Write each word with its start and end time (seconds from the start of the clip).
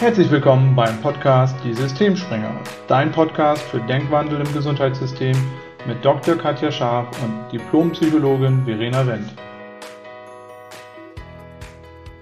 Herzlich 0.00 0.30
willkommen 0.30 0.76
beim 0.76 1.02
Podcast 1.02 1.56
Die 1.64 1.74
Systemspringer, 1.74 2.62
dein 2.86 3.10
Podcast 3.10 3.60
für 3.64 3.80
Denkwandel 3.80 4.40
im 4.40 4.52
Gesundheitssystem 4.54 5.36
mit 5.88 6.04
Dr. 6.04 6.36
Katja 6.36 6.70
Scharf 6.70 7.20
und 7.20 7.50
Diplompsychologin 7.50 8.64
Verena 8.64 9.04
Wendt. 9.04 9.34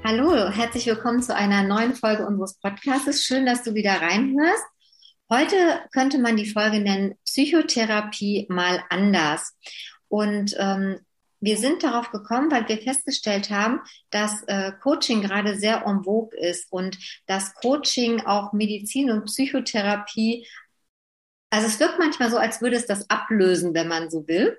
Hallo, 0.02 0.48
herzlich 0.48 0.86
willkommen 0.86 1.20
zu 1.20 1.34
einer 1.34 1.64
neuen 1.64 1.94
Folge 1.94 2.26
unseres 2.26 2.54
Podcasts. 2.54 3.22
Schön, 3.22 3.44
dass 3.44 3.62
du 3.62 3.74
wieder 3.74 4.00
reinhörst. 4.00 4.64
Heute 5.30 5.56
könnte 5.92 6.18
man 6.18 6.38
die 6.38 6.48
Folge 6.48 6.80
nennen 6.80 7.16
Psychotherapie 7.26 8.46
mal 8.48 8.82
anders. 8.88 9.54
Und 10.08 10.56
ähm, 10.58 11.00
wir 11.40 11.56
sind 11.56 11.82
darauf 11.82 12.10
gekommen, 12.10 12.50
weil 12.50 12.68
wir 12.68 12.78
festgestellt 12.78 13.50
haben, 13.50 13.80
dass 14.10 14.42
äh, 14.44 14.72
Coaching 14.82 15.22
gerade 15.22 15.56
sehr 15.58 15.84
en 15.86 16.04
vogue 16.04 16.36
ist 16.38 16.66
und 16.70 16.98
dass 17.26 17.54
Coaching 17.54 18.20
auch 18.20 18.52
Medizin 18.52 19.10
und 19.10 19.26
Psychotherapie, 19.26 20.46
also 21.50 21.66
es 21.68 21.78
wirkt 21.78 21.98
manchmal 21.98 22.30
so, 22.30 22.38
als 22.38 22.60
würde 22.60 22.76
es 22.76 22.86
das 22.86 23.08
ablösen, 23.10 23.74
wenn 23.74 23.88
man 23.88 24.10
so 24.10 24.26
will. 24.26 24.58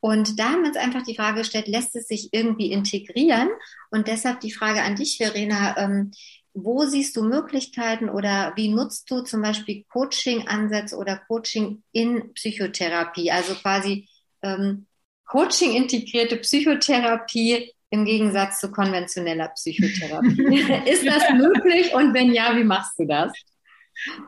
Und 0.00 0.38
da 0.38 0.50
haben 0.50 0.62
wir 0.62 0.68
uns 0.68 0.76
einfach 0.76 1.02
die 1.02 1.16
Frage 1.16 1.38
gestellt, 1.38 1.68
lässt 1.68 1.96
es 1.96 2.08
sich 2.08 2.28
irgendwie 2.32 2.70
integrieren? 2.70 3.48
Und 3.90 4.06
deshalb 4.06 4.40
die 4.40 4.52
Frage 4.52 4.82
an 4.82 4.96
dich, 4.96 5.16
Verena, 5.16 5.76
ähm, 5.78 6.12
wo 6.54 6.84
siehst 6.84 7.16
du 7.16 7.22
Möglichkeiten 7.22 8.08
oder 8.08 8.52
wie 8.56 8.68
nutzt 8.68 9.10
du 9.10 9.20
zum 9.20 9.42
Beispiel 9.42 9.84
Coaching-Ansätze 9.88 10.96
oder 10.96 11.18
Coaching 11.28 11.82
in 11.92 12.32
Psychotherapie? 12.34 13.30
Also 13.30 13.54
quasi 13.54 14.08
ähm, 14.42 14.86
Coaching-integrierte 15.26 16.36
Psychotherapie 16.36 17.72
im 17.90 18.04
Gegensatz 18.04 18.60
zu 18.60 18.70
konventioneller 18.70 19.48
Psychotherapie. 19.48 20.42
Ist 20.90 21.06
das 21.06 21.30
möglich 21.32 21.94
und 21.94 22.14
wenn 22.14 22.32
ja, 22.32 22.56
wie 22.56 22.64
machst 22.64 22.98
du 22.98 23.06
das? 23.06 23.32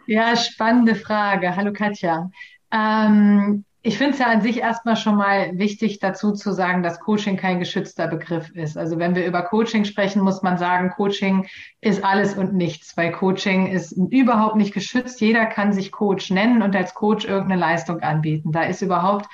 Ja, 0.07 0.37
spannende 0.37 0.95
Frage. 0.95 1.55
Hallo 1.55 1.73
Katja. 1.73 2.31
Ähm, 2.73 3.65
ich 3.83 3.97
finde 3.97 4.15
es 4.15 4.19
ja 4.19 4.27
an 4.27 4.41
sich 4.41 4.59
erstmal 4.59 4.97
schon 4.97 5.15
mal 5.15 5.57
wichtig 5.57 6.01
dazu 6.01 6.33
zu 6.33 6.53
sagen, 6.53 6.83
dass 6.83 7.01
Coaching 7.01 7.37
kein 7.37 7.61
geschützter 7.61 8.09
Begriff 8.09 8.51
ist. 8.51 8.77
Also 8.77 8.99
wenn 8.99 9.15
wir 9.15 9.25
über 9.25 9.43
Coaching 9.43 9.85
sprechen, 9.85 10.23
muss 10.23 10.43
man 10.43 10.59
sagen, 10.59 10.91
Coaching 10.91 11.47
ist 11.81 12.05
alles 12.05 12.35
und 12.35 12.55
nichts, 12.55 12.97
weil 12.97 13.13
Coaching 13.13 13.69
ist 13.69 13.93
überhaupt 13.93 14.57
nicht 14.57 14.75
geschützt. 14.75 15.21
Jeder 15.21 15.47
kann 15.47 15.73
sich 15.73 15.93
Coach 15.93 16.31
nennen 16.31 16.63
und 16.63 16.75
als 16.75 16.95
Coach 16.95 17.25
irgendeine 17.25 17.61
Leistung 17.61 18.01
anbieten. 18.01 18.51
Da 18.53 18.65
ist 18.65 18.83
überhaupt 18.83 19.27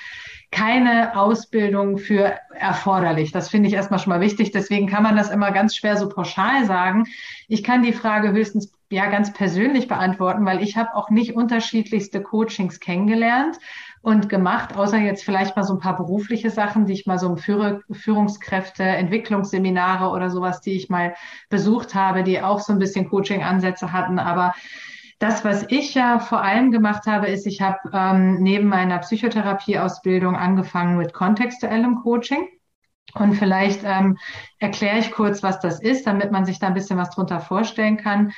keine 0.54 1.18
Ausbildung 1.18 1.98
für 1.98 2.38
erforderlich. 2.54 3.32
Das 3.32 3.48
finde 3.48 3.68
ich 3.68 3.74
erstmal 3.74 3.98
schon 3.98 4.12
mal 4.12 4.20
wichtig. 4.20 4.52
Deswegen 4.52 4.86
kann 4.86 5.02
man 5.02 5.16
das 5.16 5.30
immer 5.30 5.50
ganz 5.50 5.74
schwer 5.74 5.96
so 5.96 6.08
pauschal 6.08 6.64
sagen. 6.64 7.06
Ich 7.48 7.64
kann 7.64 7.82
die 7.82 7.92
Frage 7.92 8.30
höchstens 8.30 8.72
ja 8.88 9.10
ganz 9.10 9.32
persönlich 9.32 9.88
beantworten, 9.88 10.46
weil 10.46 10.62
ich 10.62 10.76
habe 10.76 10.94
auch 10.94 11.10
nicht 11.10 11.34
unterschiedlichste 11.34 12.22
Coachings 12.22 12.78
kennengelernt 12.78 13.58
und 14.00 14.28
gemacht, 14.28 14.76
außer 14.76 14.98
jetzt 14.98 15.24
vielleicht 15.24 15.56
mal 15.56 15.64
so 15.64 15.74
ein 15.74 15.80
paar 15.80 15.96
berufliche 15.96 16.50
Sachen, 16.50 16.86
die 16.86 16.92
ich 16.92 17.06
mal 17.06 17.18
so 17.18 17.26
im 17.26 17.36
Führ 17.36 17.80
Führungskräfte, 17.90 18.84
Entwicklungsseminare 18.84 20.08
oder 20.08 20.30
sowas, 20.30 20.60
die 20.60 20.76
ich 20.76 20.88
mal 20.88 21.16
besucht 21.48 21.96
habe, 21.96 22.22
die 22.22 22.40
auch 22.40 22.60
so 22.60 22.72
ein 22.72 22.78
bisschen 22.78 23.08
Coaching-Ansätze 23.08 23.92
hatten. 23.92 24.20
Aber 24.20 24.54
das, 25.18 25.44
was 25.44 25.64
ich 25.68 25.94
ja 25.94 26.18
vor 26.18 26.42
allem 26.42 26.70
gemacht 26.70 27.06
habe, 27.06 27.28
ist, 27.28 27.46
ich 27.46 27.60
habe 27.62 27.78
ähm, 27.92 28.42
neben 28.42 28.68
meiner 28.68 28.98
Psychotherapieausbildung 28.98 30.36
angefangen 30.36 30.96
mit 30.96 31.12
kontextuellem 31.12 31.96
Coaching. 32.02 32.48
Und 33.14 33.34
vielleicht 33.34 33.80
ähm, 33.84 34.18
erkläre 34.58 34.98
ich 34.98 35.12
kurz, 35.12 35.42
was 35.42 35.60
das 35.60 35.80
ist, 35.80 36.06
damit 36.06 36.32
man 36.32 36.44
sich 36.44 36.58
da 36.58 36.66
ein 36.66 36.74
bisschen 36.74 36.98
was 36.98 37.10
drunter 37.10 37.40
vorstellen 37.40 37.96
kann. 37.96 38.32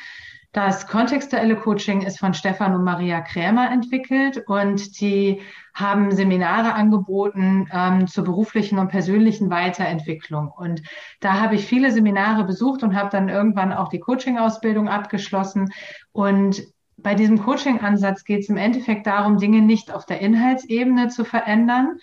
Das 0.57 0.87
kontextuelle 0.87 1.55
Coaching 1.55 2.01
ist 2.01 2.19
von 2.19 2.33
Stefan 2.33 2.75
und 2.75 2.83
Maria 2.83 3.21
Krämer 3.21 3.71
entwickelt 3.71 4.43
und 4.47 5.03
die 5.03 5.43
haben 5.75 6.13
Seminare 6.13 6.73
angeboten 6.73 7.69
ähm, 7.71 8.07
zur 8.07 8.25
beruflichen 8.25 8.79
und 8.79 8.89
persönlichen 8.89 9.51
Weiterentwicklung. 9.51 10.51
Und 10.51 10.81
da 11.21 11.41
habe 11.41 11.57
ich 11.57 11.67
viele 11.67 11.93
Seminare 11.93 12.45
besucht 12.45 12.83
und 12.83 12.97
habe 12.97 13.11
dann 13.11 13.29
irgendwann 13.29 13.75
auch 13.75 13.91
die 13.91 14.01
Coaching-Ausbildung 14.01 14.89
abgeschlossen. 14.89 15.69
Und 16.13 16.63
bei 16.97 17.15
diesem 17.15 17.39
Coaching-Ansatz 17.39 18.25
geht 18.25 18.41
es 18.41 18.49
im 18.49 18.57
Endeffekt 18.57 19.07
darum, 19.07 19.37
Dinge 19.37 19.61
nicht 19.61 19.93
auf 19.93 20.07
der 20.07 20.23
Inhaltsebene 20.23 21.09
zu 21.09 21.27
verändern. 21.27 21.99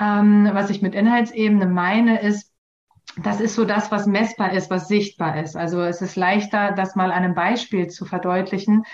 Ähm, 0.00 0.48
was 0.54 0.70
ich 0.70 0.80
mit 0.80 0.94
Inhaltsebene 0.94 1.66
meine, 1.66 2.22
ist, 2.22 2.47
das 3.22 3.40
ist 3.40 3.54
so 3.54 3.64
das, 3.64 3.90
was 3.90 4.06
messbar 4.06 4.52
ist, 4.52 4.70
was 4.70 4.88
sichtbar 4.88 5.40
ist. 5.42 5.56
Also 5.56 5.80
es 5.82 6.02
ist 6.02 6.16
leichter, 6.16 6.72
das 6.72 6.96
mal 6.96 7.10
an 7.10 7.24
einem 7.24 7.34
Beispiel 7.34 7.88
zu 7.88 8.04
verdeutlichen. 8.04 8.84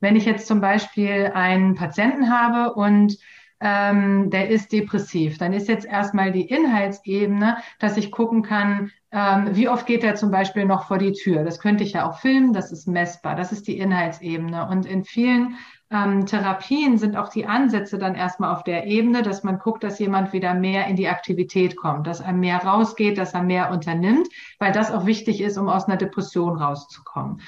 Wenn 0.00 0.16
ich 0.16 0.24
jetzt 0.24 0.46
zum 0.46 0.60
Beispiel 0.60 1.32
einen 1.34 1.74
Patienten 1.74 2.30
habe 2.30 2.74
und 2.74 3.18
ähm, 3.60 4.30
der 4.30 4.50
ist 4.50 4.72
depressiv, 4.72 5.38
dann 5.38 5.52
ist 5.52 5.68
jetzt 5.68 5.86
erstmal 5.86 6.30
die 6.30 6.48
Inhaltsebene, 6.48 7.56
dass 7.80 7.96
ich 7.96 8.12
gucken 8.12 8.42
kann, 8.42 8.92
ähm, 9.10 9.48
wie 9.52 9.68
oft 9.68 9.86
geht 9.86 10.04
er 10.04 10.14
zum 10.14 10.30
Beispiel 10.30 10.64
noch 10.64 10.86
vor 10.86 10.98
die 10.98 11.12
Tür. 11.12 11.42
Das 11.42 11.58
könnte 11.58 11.82
ich 11.82 11.94
ja 11.94 12.08
auch 12.08 12.20
filmen, 12.20 12.52
das 12.52 12.70
ist 12.70 12.86
messbar, 12.86 13.34
das 13.34 13.50
ist 13.50 13.66
die 13.66 13.78
Inhaltsebene. 13.78 14.68
Und 14.68 14.86
in 14.86 15.04
vielen 15.04 15.56
ähm, 15.90 16.26
Therapien 16.26 16.98
sind 16.98 17.16
auch 17.16 17.28
die 17.28 17.46
Ansätze 17.46 17.98
dann 17.98 18.14
erstmal 18.14 18.54
auf 18.54 18.62
der 18.62 18.86
Ebene, 18.86 19.22
dass 19.22 19.42
man 19.42 19.58
guckt, 19.58 19.82
dass 19.82 19.98
jemand 19.98 20.32
wieder 20.32 20.54
mehr 20.54 20.86
in 20.86 20.96
die 20.96 21.08
Aktivität 21.08 21.76
kommt, 21.76 22.06
dass 22.06 22.20
er 22.20 22.32
mehr 22.32 22.58
rausgeht, 22.58 23.16
dass 23.16 23.34
er 23.34 23.42
mehr 23.42 23.70
unternimmt, 23.70 24.28
weil 24.58 24.72
das 24.72 24.92
auch 24.92 25.06
wichtig 25.06 25.40
ist, 25.40 25.56
um 25.56 25.68
aus 25.68 25.86
einer 25.86 25.96
Depression 25.96 26.60
rauszukommen. 26.60 27.40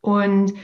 Und 0.00 0.54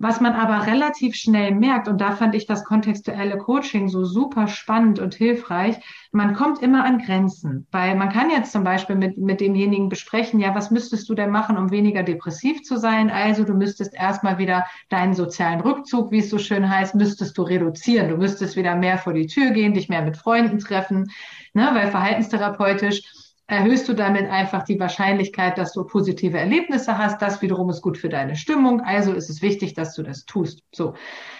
was 0.00 0.18
man 0.22 0.32
aber 0.32 0.66
relativ 0.66 1.14
schnell 1.14 1.54
merkt, 1.54 1.86
und 1.86 2.00
da 2.00 2.12
fand 2.12 2.34
ich 2.34 2.46
das 2.46 2.64
kontextuelle 2.64 3.36
Coaching 3.36 3.88
so 3.90 4.02
super 4.02 4.48
spannend 4.48 4.98
und 4.98 5.14
hilfreich, 5.14 5.76
man 6.10 6.34
kommt 6.34 6.62
immer 6.62 6.84
an 6.84 7.00
Grenzen. 7.00 7.66
Weil 7.70 7.94
man 7.96 8.08
kann 8.08 8.30
jetzt 8.30 8.50
zum 8.50 8.64
Beispiel 8.64 8.96
mit, 8.96 9.18
mit 9.18 9.42
demjenigen 9.42 9.90
besprechen, 9.90 10.40
ja, 10.40 10.54
was 10.54 10.70
müsstest 10.70 11.06
du 11.10 11.14
denn 11.14 11.30
machen, 11.30 11.58
um 11.58 11.70
weniger 11.70 12.02
depressiv 12.02 12.62
zu 12.62 12.78
sein? 12.78 13.10
Also 13.10 13.44
du 13.44 13.52
müsstest 13.52 13.92
erstmal 13.92 14.38
wieder 14.38 14.64
deinen 14.88 15.12
sozialen 15.12 15.60
Rückzug, 15.60 16.10
wie 16.10 16.20
es 16.20 16.30
so 16.30 16.38
schön 16.38 16.70
heißt, 16.70 16.94
müsstest 16.94 17.36
du 17.36 17.42
reduzieren. 17.42 18.08
Du 18.08 18.16
müsstest 18.16 18.56
wieder 18.56 18.76
mehr 18.76 18.96
vor 18.96 19.12
die 19.12 19.26
Tür 19.26 19.50
gehen, 19.50 19.74
dich 19.74 19.90
mehr 19.90 20.02
mit 20.02 20.16
Freunden 20.16 20.60
treffen, 20.60 21.10
ne, 21.52 21.68
weil 21.74 21.90
verhaltenstherapeutisch 21.90 23.02
erhöhst 23.50 23.88
du 23.88 23.94
damit 23.94 24.30
einfach 24.30 24.62
die 24.62 24.78
Wahrscheinlichkeit, 24.78 25.58
dass 25.58 25.72
du 25.72 25.84
positive 25.84 26.38
Erlebnisse 26.38 26.96
hast. 26.96 27.20
Das 27.20 27.42
wiederum 27.42 27.68
ist 27.68 27.82
gut 27.82 27.98
für 27.98 28.08
deine 28.08 28.36
Stimmung. 28.36 28.80
Also 28.80 29.12
ist 29.12 29.28
es 29.28 29.42
wichtig, 29.42 29.74
dass 29.74 29.94
du 29.96 30.04
das 30.04 30.24
tust. 30.24 30.62
So. 30.72 30.94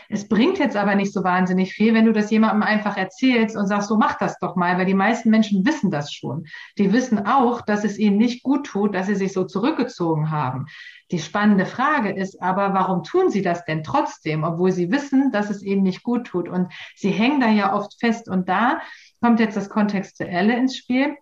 Es 0.09 0.27
bringt 0.27 0.59
jetzt 0.59 0.77
aber 0.77 0.97
nicht 0.97 1.13
so 1.13 1.23
wahnsinnig 1.23 1.73
viel, 1.73 1.95
wenn 1.95 2.07
du 2.07 2.13
das 2.13 2.33
jemandem 2.33 2.65
einfach 2.65 2.97
erzählst 2.97 3.57
und 3.57 3.69
sagst, 3.69 3.89
so 3.89 3.97
mach 3.97 4.19
das 4.19 4.41
doch 4.41 4.57
mal, 4.57 4.77
weil 4.77 4.87
die 4.87 4.95
meisten 4.95 5.31
Menschen 5.31 5.65
wissen 5.65 5.93
das 5.93 6.13
schon. 6.13 6.47
Die 6.79 6.93
wissen 6.93 7.27
auch, 7.27 7.61
dass 7.61 7.85
es 7.85 7.97
ihnen 7.97 8.17
nicht 8.17 8.43
gut 8.43 8.67
tut, 8.67 8.93
dass 8.93 9.07
sie 9.07 9.15
sich 9.15 9.33
so 9.33 9.45
zurückgezogen 9.45 10.33
haben. 10.33 10.67
Die 11.13 11.21
spannende 11.21 11.65
Frage 11.65 12.11
ist 12.11 12.43
aber, 12.43 12.75
warum 12.75 13.05
tun 13.05 13.31
sie 13.31 13.43
das 13.43 13.65
denn 13.67 13.85
trotzdem, 13.85 14.43
obwohl 14.43 14.73
sie 14.73 14.91
wissen, 14.91 15.31
dass 15.31 15.49
es 15.49 15.63
ihnen 15.63 15.85
nicht 15.85 16.03
gut 16.03 16.27
tut? 16.27 16.49
Und 16.49 16.73
sie 16.97 17.11
hängen 17.11 17.41
da 17.41 17.49
ja 17.49 17.73
oft 17.73 18.01
fest. 18.01 18.29
Und 18.29 18.49
da 18.49 18.81
kommt 19.21 19.39
jetzt 19.39 19.57
das 19.57 19.69
Kontextuelle 19.69 20.57
ins 20.57 20.77
Spiel 20.77 21.17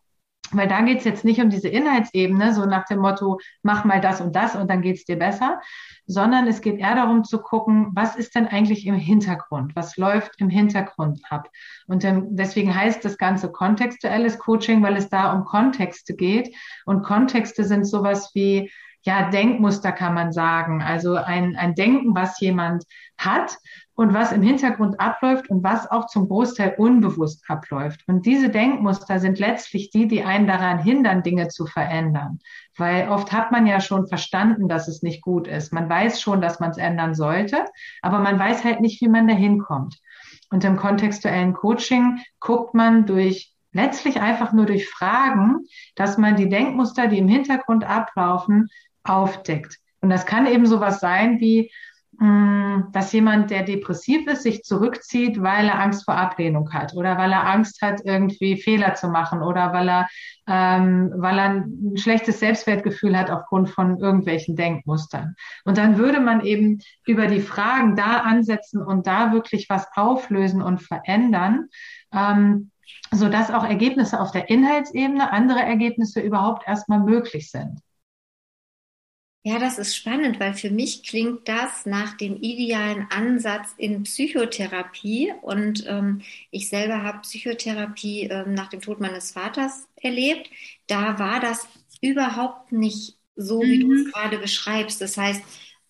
weil 0.53 0.69
da 0.69 0.81
geht 0.83 0.99
es 0.99 1.05
jetzt 1.05 1.25
nicht 1.25 1.41
um 1.41 1.51
diese 1.51 1.69
Inhaltsebene, 1.69 2.55
so 2.55 2.65
nach 2.65 2.85
dem 2.87 3.01
Motto, 3.01 3.39
mach 3.63 3.85
mal 3.85 4.01
das 4.01 4.21
und 4.21 4.35
das 4.35 4.57
und 4.57 4.71
dann 4.71 4.83
geht's 4.83 5.05
dir 5.05 5.19
besser, 5.19 5.61
sondern 6.07 6.47
es 6.47 6.61
geht 6.61 6.79
eher 6.79 6.95
darum 6.95 7.25
zu 7.25 7.41
gucken, 7.41 7.89
was 7.95 8.17
ist 8.17 8.35
denn 8.35 8.47
eigentlich 8.47 8.87
im 8.87 8.95
Hintergrund? 8.95 9.77
Was 9.77 9.97
läuft 9.97 10.41
im 10.41 10.49
Hintergrund 10.49 11.21
ab? 11.31 11.49
Und 11.87 12.07
deswegen 12.31 12.75
heißt 12.75 13.05
das 13.05 13.19
Ganze 13.19 13.53
kontextuelles 13.53 14.39
Coaching, 14.39 14.83
weil 14.83 14.97
es 14.97 15.09
da 15.09 15.33
um 15.33 15.45
Kontexte 15.45 16.15
geht. 16.15 16.55
Und 16.87 17.03
Kontexte 17.03 17.65
sind 17.65 17.85
sowas 17.85 18.31
wie, 18.35 18.71
ja, 19.03 19.31
Denkmuster 19.31 19.93
kann 19.93 20.15
man 20.15 20.33
sagen. 20.33 20.83
Also 20.83 21.15
ein, 21.17 21.57
ein 21.57 21.75
Denken, 21.75 22.15
was 22.15 22.41
jemand 22.41 22.85
hat 23.17 23.57
und 23.99 24.15
was 24.15 24.31
im 24.31 24.43
Hintergrund 24.43 25.01
abläuft 25.01 25.51
und 25.51 25.65
was 25.65 25.91
auch 25.91 26.07
zum 26.07 26.29
Großteil 26.29 26.77
unbewusst 26.79 27.43
abläuft. 27.49 28.05
Und 28.07 28.27
diese 28.27 28.49
Denkmuster 28.49 29.19
sind 29.19 29.41
letztlich 29.41 29.91
die, 29.91 30.07
die 30.07 30.23
einen 30.23 30.47
daran 30.47 30.79
hindern, 30.79 31.25
Dinge 31.25 31.49
zu 31.49 31.67
verändern. 31.67 32.39
Weil 32.77 33.09
oft 33.09 33.33
hat 33.33 33.51
man 33.51 33.67
ja 33.67 33.81
schon 33.81 34.07
verstanden, 34.07 34.69
dass 34.69 34.87
es 34.87 35.03
nicht 35.03 35.21
gut 35.21 35.49
ist. 35.49 35.73
Man 35.73 35.89
weiß 35.89 36.21
schon, 36.21 36.41
dass 36.41 36.61
man 36.61 36.71
es 36.71 36.77
ändern 36.77 37.17
sollte, 37.17 37.65
aber 38.01 38.21
man 38.21 38.39
weiß 38.39 38.63
halt 38.63 38.81
nicht, 38.81 39.01
wie 39.01 39.09
man 39.09 39.27
dahin 39.27 39.59
kommt. 39.59 39.99
Und 40.49 40.63
im 40.63 40.77
kontextuellen 40.77 41.53
Coaching 41.53 42.21
guckt 42.39 42.75
man 42.75 43.05
durch 43.05 43.53
letztlich 43.73 44.21
einfach 44.21 44.53
nur 44.53 44.67
durch 44.67 44.89
Fragen, 44.89 45.67
dass 45.97 46.19
man 46.19 46.37
die 46.37 46.49
Denkmuster, 46.49 47.09
die 47.09 47.19
im 47.19 47.27
Hintergrund 47.27 47.83
ablaufen, 47.83 48.69
aufdeckt. 49.03 49.77
Und 50.01 50.11
das 50.11 50.25
kann 50.25 50.47
eben 50.47 50.67
sowas 50.67 51.01
sein 51.01 51.41
wie, 51.41 51.73
dass 52.21 53.13
jemand, 53.13 53.51
der 53.51 53.63
depressiv 53.63 54.27
ist, 54.27 54.43
sich 54.43 54.65
zurückzieht, 54.65 55.41
weil 55.41 55.69
er 55.69 55.81
Angst 55.81 56.05
vor 56.05 56.17
Ablehnung 56.17 56.73
hat 56.73 56.95
oder 56.95 57.17
weil 57.17 57.31
er 57.31 57.47
Angst 57.47 57.81
hat, 57.81 58.01
irgendwie 58.05 58.61
Fehler 58.61 58.95
zu 58.95 59.09
machen 59.09 59.41
oder 59.41 59.73
weil 59.73 59.89
er, 59.89 60.09
ähm, 60.49 61.13
weil 61.17 61.39
er 61.39 61.45
ein 61.51 61.93
schlechtes 61.97 62.41
Selbstwertgefühl 62.41 63.17
hat 63.17 63.31
aufgrund 63.31 63.71
von 63.71 63.99
irgendwelchen 63.99 64.57
Denkmustern. 64.57 65.37
Und 65.65 65.79
dann 65.79 65.97
würde 65.97 66.19
man 66.19 66.45
eben 66.45 66.81
über 67.07 67.29
die 67.29 67.41
Fragen 67.41 67.95
da 67.95 68.19
ansetzen 68.23 68.83
und 68.83 69.07
da 69.07 69.33
wirklich 69.33 69.71
was 69.71 69.87
auflösen 69.95 70.61
und 70.61 70.83
verändern. 70.83 71.69
Ähm, 72.13 72.73
so 73.13 73.29
dass 73.29 73.51
auch 73.51 73.65
Ergebnisse 73.65 74.21
auf 74.21 74.33
der 74.33 74.51
Inhaltsebene, 74.51 75.31
andere 75.31 75.61
Ergebnisse 75.61 76.21
überhaupt 76.21 76.67
erstmal 76.67 77.01
möglich 77.01 77.51
sind. 77.51 77.81
Ja, 79.45 79.59
das 79.59 79.79
ist 79.79 79.97
spannend, 79.97 80.41
weil 80.41 80.53
für 80.53 80.71
mich 80.71 81.05
klingt 81.05 81.49
das 81.49 81.87
nach 81.87 82.17
dem 82.17 82.37
idealen 82.37 83.07
Ansatz 83.11 83.73
in 83.79 84.03
Psychotherapie. 84.03 85.33
Und 85.43 85.87
ähm, 85.87 86.21
ich 86.51 86.69
selber 86.69 87.03
habe 87.03 87.21
Psychotherapie 87.21 88.25
ähm, 88.25 88.53
nach 88.53 88.69
dem 88.69 88.81
Tod 88.81 89.01
meines 89.01 89.31
Vaters 89.33 89.89
erlebt. 89.97 90.51
Da 90.87 91.19
war 91.19 91.41
das 91.41 91.67
überhaupt 92.03 92.73
nicht 92.73 93.17
so, 93.37 93.63
wie 93.63 93.79
mhm. 93.79 93.89
du 93.89 93.95
es 93.95 94.13
gerade 94.13 94.39
beschreibst. 94.39 95.01
Das 95.01 95.17
heißt, 95.17 95.43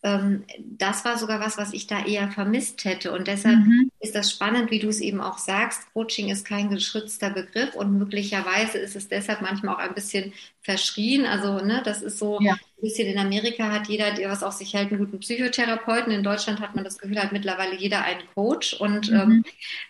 ähm, 0.05 0.45
das 0.61 1.05
war 1.05 1.19
sogar 1.19 1.41
was, 1.41 1.59
was 1.59 1.73
ich 1.73 1.89
da 1.89 2.05
eher 2.05 2.31
vermisst 2.31 2.85
hätte. 2.85 3.12
Und 3.12 3.27
deshalb 3.27 3.59
mhm. 3.59 3.91
ist 3.99 4.15
das 4.15 4.31
spannend, 4.31 4.71
wie 4.71 4.79
du 4.79 4.89
es 4.89 5.00
eben 5.00 5.21
auch 5.21 5.39
sagst. 5.39 5.93
Coaching 5.93 6.29
ist 6.29 6.47
kein 6.47 6.71
geschützter 6.71 7.31
Begriff 7.31 7.75
und 7.75 7.99
möglicherweise 7.99 8.79
ist 8.79 8.95
es 8.95 9.09
deshalb 9.09 9.43
manchmal 9.43 9.75
auch 9.75 9.81
ein 9.81 9.95
bisschen 9.95 10.33
verschrien. 10.62 11.27
Also, 11.27 11.65
ne, 11.65 11.83
das 11.85 12.03
ist 12.03 12.19
so 12.19 12.39
ja. 12.41 12.53
ein 12.53 12.81
bisschen 12.81 13.09
in 13.09 13.19
Amerika 13.19 13.73
hat 13.73 13.89
jeder, 13.89 14.12
der 14.12 14.31
was 14.31 14.45
auf 14.45 14.53
sich 14.53 14.73
hält, 14.73 14.93
einen 14.93 15.00
guten 15.00 15.19
Psychotherapeuten. 15.19 16.12
In 16.12 16.23
Deutschland 16.23 16.61
hat 16.61 16.77
man 16.77 16.85
das 16.85 16.99
Gefühl, 16.99 17.21
hat 17.21 17.33
mittlerweile 17.33 17.75
jeder 17.75 18.03
einen 18.03 18.23
Coach. 18.35 18.75
Und 18.75 19.11
mhm. 19.11 19.17
ähm, 19.17 19.45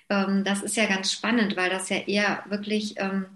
ähm, 0.08 0.44
das 0.44 0.62
ist 0.62 0.76
ja 0.76 0.86
ganz 0.86 1.12
spannend, 1.12 1.54
weil 1.56 1.68
das 1.68 1.90
ja 1.90 1.98
eher 1.98 2.44
wirklich 2.48 2.94
ähm, 2.96 3.26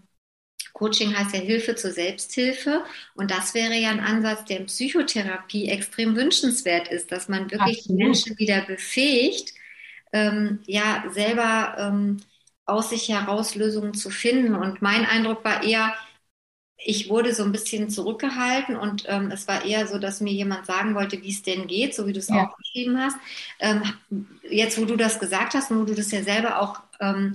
Coaching 0.83 1.17
heißt 1.17 1.33
ja 1.33 1.41
Hilfe 1.41 1.77
zur 1.77 1.93
Selbsthilfe. 1.93 2.83
Und 3.15 3.31
das 3.31 3.55
wäre 3.55 3.75
ja 3.75 3.91
ein 3.91 4.01
Ansatz, 4.01 4.45
der 4.47 4.59
in 4.59 4.67
Psychotherapie 4.67 5.69
extrem 5.69 6.17
wünschenswert 6.17 6.89
ist, 6.89 7.13
dass 7.13 7.29
man 7.29 7.51
wirklich 7.53 7.79
Absolut. 7.79 7.99
Menschen 7.99 8.39
wieder 8.39 8.63
befähigt, 8.63 9.55
ähm, 10.13 10.59
ja, 10.67 11.05
selber 11.11 11.77
ähm, 11.79 12.17
aus 12.67 12.91
sich 12.91 13.09
heraus 13.09 13.55
Lösungen 13.55 13.95
zu 13.95 14.11
finden. 14.11 14.57
Und 14.57 14.83
mein 14.83 15.07
Eindruck 15.07 15.45
war 15.45 15.63
eher, 15.63 15.95
ich 16.77 17.09
wurde 17.09 17.33
so 17.33 17.45
ein 17.45 17.53
bisschen 17.53 17.89
zurückgehalten 17.89 18.75
und 18.75 19.05
ähm, 19.07 19.31
es 19.31 19.47
war 19.47 19.65
eher 19.65 19.87
so, 19.87 19.99
dass 19.99 20.21
mir 20.21 20.33
jemand 20.33 20.67
sagen 20.67 20.97
wollte, 20.97 21.23
wie 21.23 21.31
es 21.31 21.43
denn 21.43 21.69
geht, 21.69 21.95
so 21.95 22.09
wie 22.09 22.13
du 22.13 22.19
es 22.19 22.29
ja. 22.29 22.45
auch 22.45 22.57
beschrieben 22.57 22.99
hast. 22.99 23.17
Ähm, 23.61 23.83
jetzt, 24.51 24.81
wo 24.81 24.85
du 24.85 24.97
das 24.97 25.21
gesagt 25.21 25.55
hast 25.55 25.71
und 25.71 25.79
wo 25.81 25.85
du 25.85 25.95
das 25.95 26.11
ja 26.11 26.25
selber 26.25 26.61
auch 26.61 26.81
ähm, 26.99 27.33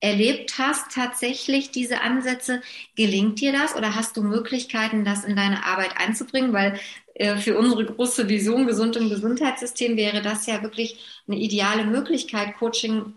erlebt 0.00 0.58
hast, 0.58 0.92
tatsächlich 0.94 1.70
diese 1.70 2.00
Ansätze. 2.00 2.62
Gelingt 2.96 3.40
dir 3.40 3.52
das 3.52 3.76
oder 3.76 3.94
hast 3.94 4.16
du 4.16 4.22
Möglichkeiten, 4.22 5.04
das 5.04 5.24
in 5.24 5.36
deine 5.36 5.64
Arbeit 5.64 5.96
einzubringen? 5.98 6.52
Weil 6.52 6.78
äh, 7.14 7.36
für 7.36 7.58
unsere 7.58 7.84
große 7.84 8.28
Vision 8.28 8.66
Gesund 8.66 8.96
im 8.96 9.10
Gesundheitssystem 9.10 9.96
wäre 9.96 10.22
das 10.22 10.46
ja 10.46 10.62
wirklich 10.62 10.98
eine 11.28 11.38
ideale 11.38 11.84
Möglichkeit, 11.84 12.56
Coaching 12.58 13.14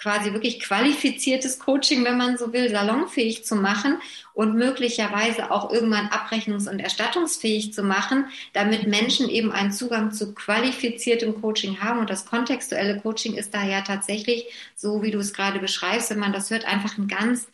quasi 0.00 0.32
wirklich 0.32 0.60
qualifiziertes 0.60 1.58
Coaching, 1.58 2.04
wenn 2.04 2.16
man 2.16 2.38
so 2.38 2.52
will, 2.52 2.70
salonfähig 2.70 3.44
zu 3.44 3.54
machen 3.56 3.98
und 4.34 4.54
möglicherweise 4.56 5.50
auch 5.50 5.72
irgendwann 5.72 6.08
abrechnungs- 6.08 6.68
und 6.70 6.78
erstattungsfähig 6.80 7.72
zu 7.74 7.82
machen, 7.82 8.26
damit 8.54 8.86
Menschen 8.86 9.28
eben 9.28 9.52
einen 9.52 9.72
Zugang 9.72 10.12
zu 10.12 10.34
qualifiziertem 10.34 11.40
Coaching 11.40 11.80
haben. 11.80 11.98
Und 12.00 12.10
das 12.10 12.26
kontextuelle 12.26 13.00
Coaching 13.00 13.34
ist 13.34 13.54
da 13.54 13.62
ja 13.64 13.82
tatsächlich, 13.82 14.46
so 14.76 15.02
wie 15.02 15.10
du 15.10 15.18
es 15.18 15.32
gerade 15.34 15.58
beschreibst, 15.58 16.10
wenn 16.10 16.18
man 16.18 16.32
das 16.32 16.50
hört, 16.50 16.64
einfach 16.64 16.96
ein 16.98 17.08
ganz 17.08 17.48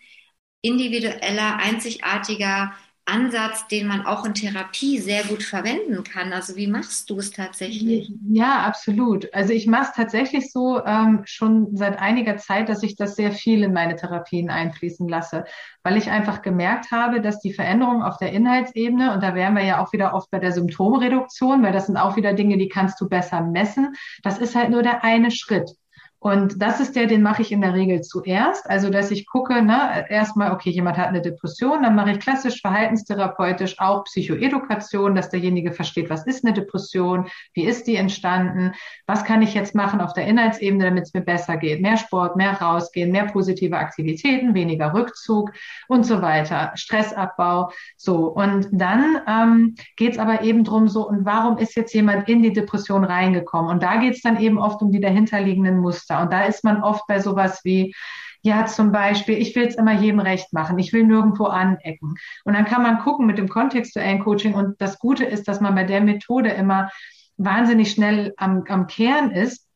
individueller, 0.62 1.56
einzigartiger 1.58 2.72
Ansatz, 3.06 3.68
den 3.68 3.86
man 3.86 4.04
auch 4.04 4.24
in 4.24 4.34
Therapie 4.34 4.98
sehr 4.98 5.22
gut 5.22 5.44
verwenden 5.44 6.02
kann. 6.02 6.32
Also 6.32 6.56
wie 6.56 6.66
machst 6.66 7.08
du 7.08 7.18
es 7.18 7.30
tatsächlich? 7.30 8.12
Ja, 8.28 8.64
absolut. 8.64 9.32
Also 9.32 9.52
ich 9.52 9.68
mache 9.68 9.84
es 9.90 9.92
tatsächlich 9.92 10.50
so 10.50 10.84
ähm, 10.84 11.22
schon 11.24 11.76
seit 11.76 11.98
einiger 12.00 12.36
Zeit, 12.36 12.68
dass 12.68 12.82
ich 12.82 12.96
das 12.96 13.14
sehr 13.14 13.30
viel 13.30 13.62
in 13.62 13.72
meine 13.72 13.94
Therapien 13.94 14.50
einfließen 14.50 15.08
lasse, 15.08 15.44
weil 15.84 15.96
ich 15.96 16.10
einfach 16.10 16.42
gemerkt 16.42 16.90
habe, 16.90 17.20
dass 17.20 17.38
die 17.38 17.52
Veränderung 17.52 18.02
auf 18.02 18.18
der 18.18 18.32
Inhaltsebene, 18.32 19.14
und 19.14 19.22
da 19.22 19.36
wären 19.36 19.54
wir 19.54 19.64
ja 19.64 19.82
auch 19.82 19.92
wieder 19.92 20.12
oft 20.12 20.30
bei 20.32 20.40
der 20.40 20.50
Symptomreduktion, 20.50 21.62
weil 21.62 21.72
das 21.72 21.86
sind 21.86 21.96
auch 21.96 22.16
wieder 22.16 22.32
Dinge, 22.32 22.58
die 22.58 22.68
kannst 22.68 23.00
du 23.00 23.08
besser 23.08 23.40
messen, 23.40 23.94
das 24.24 24.38
ist 24.38 24.56
halt 24.56 24.70
nur 24.70 24.82
der 24.82 25.04
eine 25.04 25.30
Schritt. 25.30 25.70
Und 26.18 26.60
das 26.62 26.80
ist 26.80 26.96
der, 26.96 27.06
den 27.06 27.22
mache 27.22 27.42
ich 27.42 27.52
in 27.52 27.60
der 27.60 27.74
Regel 27.74 28.00
zuerst. 28.00 28.68
Also, 28.68 28.90
dass 28.90 29.10
ich 29.10 29.26
gucke, 29.26 29.62
ne, 29.62 30.06
erstmal, 30.08 30.52
okay, 30.52 30.70
jemand 30.70 30.96
hat 30.96 31.08
eine 31.08 31.20
Depression, 31.20 31.82
dann 31.82 31.94
mache 31.94 32.12
ich 32.12 32.20
klassisch 32.20 32.60
verhaltenstherapeutisch 32.62 33.78
auch 33.78 34.04
Psychoedukation, 34.04 35.14
dass 35.14 35.28
derjenige 35.28 35.72
versteht, 35.72 36.08
was 36.08 36.26
ist 36.26 36.44
eine 36.44 36.54
Depression, 36.54 37.28
wie 37.52 37.64
ist 37.64 37.86
die 37.86 37.96
entstanden, 37.96 38.72
was 39.06 39.24
kann 39.24 39.42
ich 39.42 39.54
jetzt 39.54 39.74
machen 39.74 40.00
auf 40.00 40.14
der 40.14 40.26
Inhaltsebene, 40.26 40.84
damit 40.84 41.04
es 41.04 41.14
mir 41.14 41.20
besser 41.20 41.58
geht. 41.58 41.82
Mehr 41.82 41.98
Sport, 41.98 42.36
mehr 42.36 42.60
rausgehen, 42.60 43.12
mehr 43.12 43.26
positive 43.26 43.76
Aktivitäten, 43.76 44.54
weniger 44.54 44.94
Rückzug 44.94 45.52
und 45.86 46.04
so 46.04 46.22
weiter. 46.22 46.72
Stressabbau, 46.74 47.70
so. 47.96 48.28
Und 48.28 48.68
dann 48.72 49.20
ähm, 49.28 49.74
geht 49.96 50.12
es 50.12 50.18
aber 50.18 50.42
eben 50.42 50.64
drum 50.64 50.88
so, 50.88 51.06
und 51.08 51.24
warum 51.26 51.58
ist 51.58 51.76
jetzt 51.76 51.92
jemand 51.92 52.28
in 52.28 52.42
die 52.42 52.52
Depression 52.52 53.04
reingekommen? 53.04 53.70
Und 53.70 53.82
da 53.82 53.96
geht 53.96 54.14
es 54.14 54.22
dann 54.22 54.40
eben 54.40 54.58
oft 54.58 54.80
um 54.80 54.90
die 54.90 55.00
dahinterliegenden 55.00 55.78
Muster. 55.78 56.05
Und 56.10 56.32
da 56.32 56.44
ist 56.44 56.64
man 56.64 56.82
oft 56.82 57.06
bei 57.06 57.20
sowas 57.20 57.60
wie, 57.64 57.94
ja, 58.42 58.66
zum 58.66 58.92
Beispiel, 58.92 59.38
ich 59.38 59.54
will 59.56 59.66
es 59.66 59.74
immer 59.74 59.92
jedem 59.92 60.20
recht 60.20 60.52
machen, 60.52 60.78
ich 60.78 60.92
will 60.92 61.04
nirgendwo 61.04 61.46
anecken. 61.46 62.14
Und 62.44 62.54
dann 62.54 62.64
kann 62.64 62.82
man 62.82 63.00
gucken 63.00 63.26
mit 63.26 63.38
dem 63.38 63.48
kontextuellen 63.48 64.20
Coaching. 64.20 64.54
Und 64.54 64.80
das 64.80 64.98
Gute 64.98 65.24
ist, 65.24 65.48
dass 65.48 65.60
man 65.60 65.74
bei 65.74 65.84
der 65.84 66.00
Methode 66.00 66.50
immer 66.50 66.90
wahnsinnig 67.36 67.90
schnell 67.90 68.32
am, 68.36 68.64
am 68.68 68.86
Kern 68.86 69.30
ist, 69.30 69.66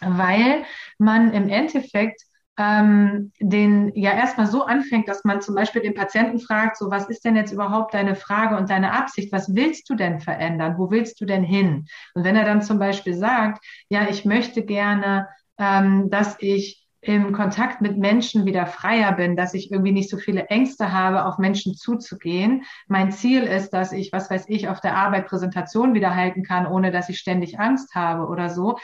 weil 0.00 0.64
man 0.98 1.32
im 1.32 1.48
Endeffekt 1.48 2.22
ähm, 2.56 3.32
den 3.40 3.90
ja 3.96 4.12
erstmal 4.12 4.46
so 4.46 4.64
anfängt, 4.64 5.08
dass 5.08 5.24
man 5.24 5.40
zum 5.40 5.56
Beispiel 5.56 5.82
den 5.82 5.94
Patienten 5.94 6.38
fragt, 6.38 6.76
so 6.76 6.90
was 6.90 7.08
ist 7.08 7.24
denn 7.24 7.36
jetzt 7.36 7.52
überhaupt 7.52 7.94
deine 7.94 8.14
Frage 8.14 8.56
und 8.56 8.70
deine 8.70 8.92
Absicht? 8.92 9.32
Was 9.32 9.54
willst 9.54 9.90
du 9.90 9.96
denn 9.96 10.20
verändern? 10.20 10.76
Wo 10.78 10.90
willst 10.90 11.20
du 11.20 11.24
denn 11.24 11.42
hin? 11.42 11.86
Und 12.14 12.24
wenn 12.24 12.36
er 12.36 12.44
dann 12.44 12.62
zum 12.62 12.78
Beispiel 12.78 13.14
sagt, 13.14 13.64
ja, 13.88 14.08
ich 14.08 14.24
möchte 14.24 14.64
gerne 14.64 15.28
ähm, 15.58 16.10
dass 16.10 16.36
ich 16.40 16.84
im 17.00 17.32
Kontakt 17.32 17.82
mit 17.82 17.98
Menschen 17.98 18.46
wieder 18.46 18.66
freier 18.66 19.12
bin, 19.12 19.36
dass 19.36 19.52
ich 19.52 19.70
irgendwie 19.70 19.92
nicht 19.92 20.08
so 20.08 20.16
viele 20.16 20.46
Ängste 20.46 20.92
habe, 20.92 21.26
auf 21.26 21.38
Menschen 21.38 21.74
zuzugehen. 21.74 22.64
Mein 22.88 23.12
Ziel 23.12 23.42
ist, 23.42 23.70
dass 23.70 23.92
ich, 23.92 24.10
was 24.12 24.30
weiß 24.30 24.46
ich, 24.48 24.68
auf 24.68 24.80
der 24.80 24.96
Arbeit 24.96 25.26
Präsentation 25.26 25.92
wieder 25.92 26.14
halten 26.16 26.42
kann, 26.42 26.66
ohne 26.66 26.90
dass 26.90 27.10
ich 27.10 27.18
ständig 27.18 27.60
Angst 27.60 27.94
habe 27.94 28.26
oder 28.26 28.48
so. 28.48 28.78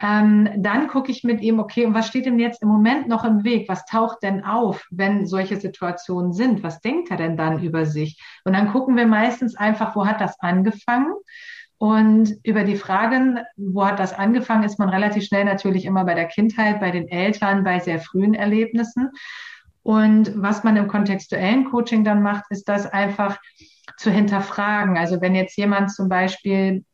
Ähm, 0.00 0.50
dann 0.56 0.88
gucke 0.88 1.10
ich 1.10 1.24
mit 1.24 1.40
ihm, 1.40 1.58
okay, 1.58 1.86
und 1.86 1.94
was 1.94 2.08
steht 2.08 2.26
ihm 2.26 2.38
jetzt 2.38 2.62
im 2.62 2.68
Moment 2.68 3.08
noch 3.08 3.24
im 3.24 3.44
Weg? 3.44 3.68
Was 3.68 3.86
taucht 3.86 4.22
denn 4.22 4.44
auf, 4.44 4.86
wenn 4.90 5.24
solche 5.24 5.56
Situationen 5.56 6.32
sind? 6.32 6.62
Was 6.62 6.80
denkt 6.80 7.10
er 7.10 7.16
denn 7.16 7.36
dann 7.36 7.62
über 7.62 7.86
sich? 7.86 8.20
Und 8.44 8.54
dann 8.54 8.72
gucken 8.72 8.96
wir 8.96 9.06
meistens 9.06 9.56
einfach, 9.56 9.94
wo 9.96 10.06
hat 10.06 10.20
das 10.20 10.38
angefangen? 10.40 11.14
Und 11.84 12.38
über 12.44 12.64
die 12.64 12.76
Fragen, 12.76 13.40
wo 13.58 13.84
hat 13.84 13.98
das 13.98 14.14
angefangen, 14.14 14.64
ist 14.64 14.78
man 14.78 14.88
relativ 14.88 15.24
schnell 15.24 15.44
natürlich 15.44 15.84
immer 15.84 16.06
bei 16.06 16.14
der 16.14 16.24
Kindheit, 16.24 16.80
bei 16.80 16.90
den 16.90 17.08
Eltern, 17.08 17.62
bei 17.62 17.78
sehr 17.78 18.00
frühen 18.00 18.32
Erlebnissen. 18.32 19.10
Und 19.82 20.32
was 20.34 20.64
man 20.64 20.78
im 20.78 20.88
kontextuellen 20.88 21.66
Coaching 21.66 22.02
dann 22.02 22.22
macht, 22.22 22.44
ist 22.48 22.70
das 22.70 22.86
einfach 22.86 23.36
zu 23.98 24.10
hinterfragen. 24.10 24.96
Also 24.96 25.20
wenn 25.20 25.34
jetzt 25.34 25.58
jemand 25.58 25.92
zum 25.92 26.08
Beispiel 26.08 26.86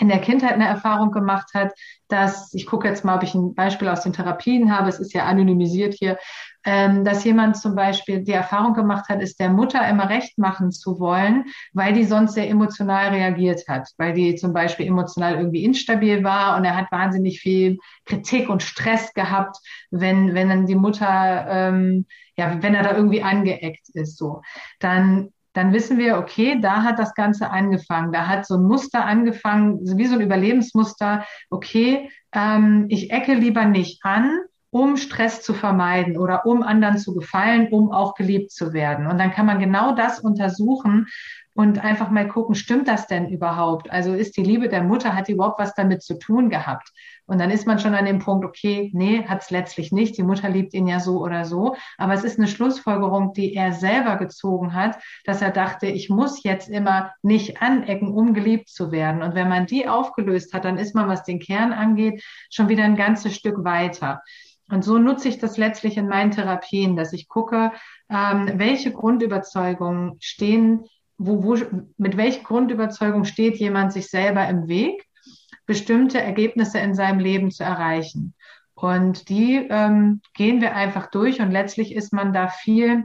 in 0.00 0.08
der 0.08 0.22
Kindheit 0.22 0.54
eine 0.54 0.68
Erfahrung 0.68 1.10
gemacht 1.10 1.50
hat, 1.52 1.74
dass, 2.08 2.54
ich 2.54 2.64
gucke 2.64 2.88
jetzt 2.88 3.04
mal, 3.04 3.16
ob 3.16 3.24
ich 3.24 3.34
ein 3.34 3.54
Beispiel 3.54 3.88
aus 3.88 4.04
den 4.04 4.14
Therapien 4.14 4.74
habe, 4.74 4.88
es 4.88 5.00
ist 5.00 5.12
ja 5.12 5.26
anonymisiert 5.26 5.92
hier, 5.92 6.16
ähm, 6.64 7.04
dass 7.04 7.24
jemand 7.24 7.56
zum 7.56 7.74
Beispiel 7.74 8.22
die 8.22 8.32
Erfahrung 8.32 8.74
gemacht 8.74 9.08
hat, 9.08 9.20
ist 9.22 9.38
der 9.40 9.50
Mutter 9.50 9.86
immer 9.88 10.08
recht 10.08 10.38
machen 10.38 10.72
zu 10.72 10.98
wollen, 10.98 11.44
weil 11.72 11.92
die 11.92 12.04
sonst 12.04 12.34
sehr 12.34 12.48
emotional 12.48 13.08
reagiert 13.08 13.62
hat, 13.68 13.88
weil 13.98 14.14
die 14.14 14.34
zum 14.34 14.52
Beispiel 14.52 14.86
emotional 14.86 15.36
irgendwie 15.36 15.64
instabil 15.64 16.24
war 16.24 16.56
und 16.56 16.64
er 16.64 16.76
hat 16.76 16.90
wahnsinnig 16.90 17.40
viel 17.40 17.78
Kritik 18.06 18.48
und 18.48 18.62
Stress 18.62 19.12
gehabt, 19.12 19.56
wenn, 19.90 20.34
wenn 20.34 20.48
dann 20.48 20.66
die 20.66 20.74
Mutter, 20.74 21.46
ähm, 21.48 22.06
ja, 22.36 22.62
wenn 22.62 22.74
er 22.74 22.82
da 22.82 22.96
irgendwie 22.96 23.22
angeeckt 23.22 23.88
ist, 23.92 24.16
so. 24.16 24.42
Dann 24.80 25.30
dann 25.54 25.72
wissen 25.72 25.98
wir, 25.98 26.18
okay, 26.18 26.58
da 26.60 26.82
hat 26.82 26.98
das 26.98 27.14
Ganze 27.14 27.48
angefangen. 27.48 28.12
Da 28.12 28.26
hat 28.26 28.44
so 28.44 28.56
ein 28.56 28.64
Muster 28.64 29.04
angefangen, 29.04 29.78
wie 29.96 30.06
so 30.06 30.16
ein 30.16 30.20
Überlebensmuster. 30.20 31.24
Okay, 31.48 32.10
ähm, 32.32 32.86
ich 32.88 33.12
ecke 33.12 33.34
lieber 33.34 33.64
nicht 33.64 34.04
an, 34.04 34.40
um 34.74 34.96
Stress 34.96 35.40
zu 35.40 35.54
vermeiden 35.54 36.18
oder 36.18 36.46
um 36.46 36.64
anderen 36.64 36.98
zu 36.98 37.14
gefallen, 37.14 37.68
um 37.70 37.92
auch 37.92 38.16
geliebt 38.16 38.50
zu 38.50 38.72
werden. 38.72 39.06
Und 39.06 39.18
dann 39.18 39.30
kann 39.30 39.46
man 39.46 39.60
genau 39.60 39.94
das 39.94 40.18
untersuchen, 40.18 41.06
und 41.54 41.82
einfach 41.82 42.10
mal 42.10 42.26
gucken, 42.26 42.54
stimmt 42.54 42.88
das 42.88 43.06
denn 43.06 43.28
überhaupt? 43.28 43.90
Also 43.90 44.12
ist 44.12 44.36
die 44.36 44.42
Liebe 44.42 44.68
der 44.68 44.82
Mutter, 44.82 45.14
hat 45.14 45.28
die 45.28 45.32
überhaupt 45.32 45.60
was 45.60 45.74
damit 45.74 46.02
zu 46.02 46.18
tun 46.18 46.50
gehabt? 46.50 46.90
Und 47.26 47.38
dann 47.38 47.50
ist 47.50 47.66
man 47.66 47.78
schon 47.78 47.94
an 47.94 48.04
dem 48.04 48.18
Punkt, 48.18 48.44
okay, 48.44 48.90
nee, 48.92 49.24
hat 49.24 49.42
es 49.42 49.50
letztlich 49.50 49.92
nicht. 49.92 50.18
Die 50.18 50.24
Mutter 50.24 50.48
liebt 50.48 50.74
ihn 50.74 50.88
ja 50.88 51.00
so 51.00 51.20
oder 51.22 51.44
so. 51.44 51.76
Aber 51.96 52.12
es 52.12 52.24
ist 52.24 52.38
eine 52.38 52.48
Schlussfolgerung, 52.48 53.32
die 53.32 53.54
er 53.54 53.72
selber 53.72 54.16
gezogen 54.16 54.74
hat, 54.74 54.98
dass 55.24 55.40
er 55.40 55.50
dachte, 55.50 55.86
ich 55.86 56.10
muss 56.10 56.42
jetzt 56.42 56.68
immer 56.68 57.12
nicht 57.22 57.62
anecken, 57.62 58.12
um 58.12 58.34
geliebt 58.34 58.68
zu 58.68 58.90
werden. 58.90 59.22
Und 59.22 59.34
wenn 59.34 59.48
man 59.48 59.66
die 59.66 59.88
aufgelöst 59.88 60.52
hat, 60.52 60.64
dann 60.64 60.76
ist 60.76 60.94
man, 60.94 61.08
was 61.08 61.22
den 61.22 61.38
Kern 61.38 61.72
angeht, 61.72 62.22
schon 62.50 62.68
wieder 62.68 62.84
ein 62.84 62.96
ganzes 62.96 63.34
Stück 63.34 63.64
weiter. 63.64 64.22
Und 64.70 64.82
so 64.82 64.98
nutze 64.98 65.28
ich 65.28 65.38
das 65.38 65.56
letztlich 65.56 65.96
in 65.96 66.08
meinen 66.08 66.30
Therapien, 66.30 66.96
dass 66.96 67.12
ich 67.12 67.28
gucke, 67.28 67.72
ähm, 68.10 68.50
welche 68.54 68.92
Grundüberzeugungen 68.92 70.16
stehen, 70.20 70.86
wo, 71.18 71.42
wo, 71.44 71.56
mit 71.96 72.16
welcher 72.16 72.42
Grundüberzeugung 72.42 73.24
steht 73.24 73.56
jemand 73.56 73.92
sich 73.92 74.08
selber 74.08 74.46
im 74.48 74.68
Weg, 74.68 75.06
bestimmte 75.66 76.20
Ergebnisse 76.20 76.78
in 76.78 76.94
seinem 76.94 77.18
Leben 77.18 77.50
zu 77.50 77.64
erreichen. 77.64 78.34
Und 78.74 79.28
die 79.28 79.66
ähm, 79.70 80.20
gehen 80.34 80.60
wir 80.60 80.74
einfach 80.74 81.10
durch 81.10 81.40
und 81.40 81.50
letztlich 81.50 81.94
ist 81.94 82.12
man 82.12 82.32
da 82.32 82.48
viel 82.48 83.04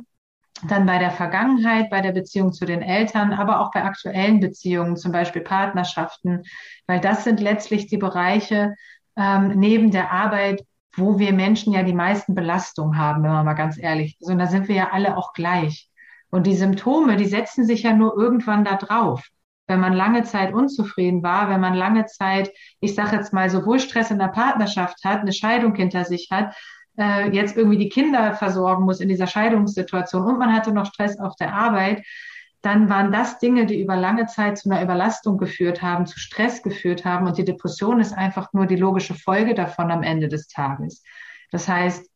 dann 0.68 0.86
bei 0.86 0.98
der 0.98 1.12
Vergangenheit, 1.12 1.90
bei 1.90 2.02
der 2.02 2.12
Beziehung 2.12 2.52
zu 2.52 2.66
den 2.66 2.82
Eltern, 2.82 3.32
aber 3.32 3.62
auch 3.62 3.72
bei 3.72 3.84
aktuellen 3.84 4.40
Beziehungen, 4.40 4.98
zum 4.98 5.12
Beispiel 5.12 5.42
Partnerschaften, 5.42 6.44
weil 6.86 7.00
das 7.00 7.24
sind 7.24 7.40
letztlich 7.40 7.88
die 7.88 7.98
Bereiche 7.98 8.76
ähm, 9.16 9.54
neben 9.56 9.92
der 9.92 10.12
Arbeit, 10.12 10.66
wo 10.96 11.20
wir 11.20 11.34
Menschen 11.34 11.74
ja 11.74 11.84
die 11.84 11.94
meisten 11.94 12.36
Belastungen 12.36 12.98
haben, 12.98 13.24
wenn 13.24 13.32
man 13.32 13.46
mal 13.46 13.54
ganz 13.54 13.78
ehrlich 13.78 14.18
ist. 14.20 14.30
Und 14.30 14.40
da 14.40 14.48
sind 14.48 14.68
wir 14.68 14.76
ja 14.76 14.90
alle 14.92 15.18
auch 15.18 15.34
gleich. 15.34 15.89
Und 16.30 16.46
die 16.46 16.56
Symptome, 16.56 17.18
die 17.18 17.26
setzen 17.26 17.66
sich 17.66 17.84
ja 17.84 17.94
nur 17.94 18.18
irgendwann 18.18 18.64
da 18.64 18.76
drauf. 18.76 19.28
Wenn 19.68 19.80
man 19.80 19.94
lange 19.94 20.24
Zeit 20.24 20.54
unzufrieden 20.54 21.22
war, 21.22 21.50
wenn 21.50 21.60
man 21.60 21.74
lange 21.76 22.06
Zeit, 22.06 22.52
ich 22.80 22.96
sage 22.96 23.16
jetzt 23.16 23.34
mal, 23.34 23.50
sowohl 23.50 23.80
Stress 23.80 24.12
in 24.12 24.20
der 24.20 24.28
Partnerschaft 24.28 25.04
hat, 25.04 25.22
eine 25.22 25.34
Scheidung 25.34 25.76
hinter 25.76 26.06
sich 26.06 26.30
hat, 26.32 26.56
äh, 26.98 27.30
jetzt 27.30 27.56
irgendwie 27.56 27.78
die 27.78 27.90
Kinder 27.90 28.34
versorgen 28.34 28.86
muss 28.86 29.00
in 29.00 29.10
dieser 29.10 29.28
Scheidungssituation 29.28 30.24
und 30.26 30.40
man 30.40 30.54
hatte 30.54 30.72
noch 30.72 30.88
Stress 30.88 31.20
auf 31.20 31.36
der 31.36 31.54
Arbeit, 31.54 32.04
dann 32.62 32.90
waren 32.90 33.12
das 33.12 33.40
Dinge, 33.40 33.66
die 33.66 33.82
über 33.82 33.96
lange 33.96 34.26
Zeit 34.26 34.58
zu 34.58 34.70
einer 34.70 34.82
Überlastung 34.82 35.38
geführt 35.38 35.82
haben, 35.82 36.06
zu 36.06 36.20
Stress 36.20 36.62
geführt 36.62 37.06
haben. 37.06 37.26
Und 37.26 37.38
die 37.38 37.46
Depression 37.46 38.02
ist 38.02 38.12
einfach 38.12 38.52
nur 38.52 38.66
die 38.66 38.76
logische 38.76 39.16
Folge 39.16 39.54
davon 39.54 39.92
am 39.92 40.04
Ende 40.04 40.28
des 40.28 40.48
Tages. 40.48 41.04
Das 41.52 41.70
heißt, 41.70 42.10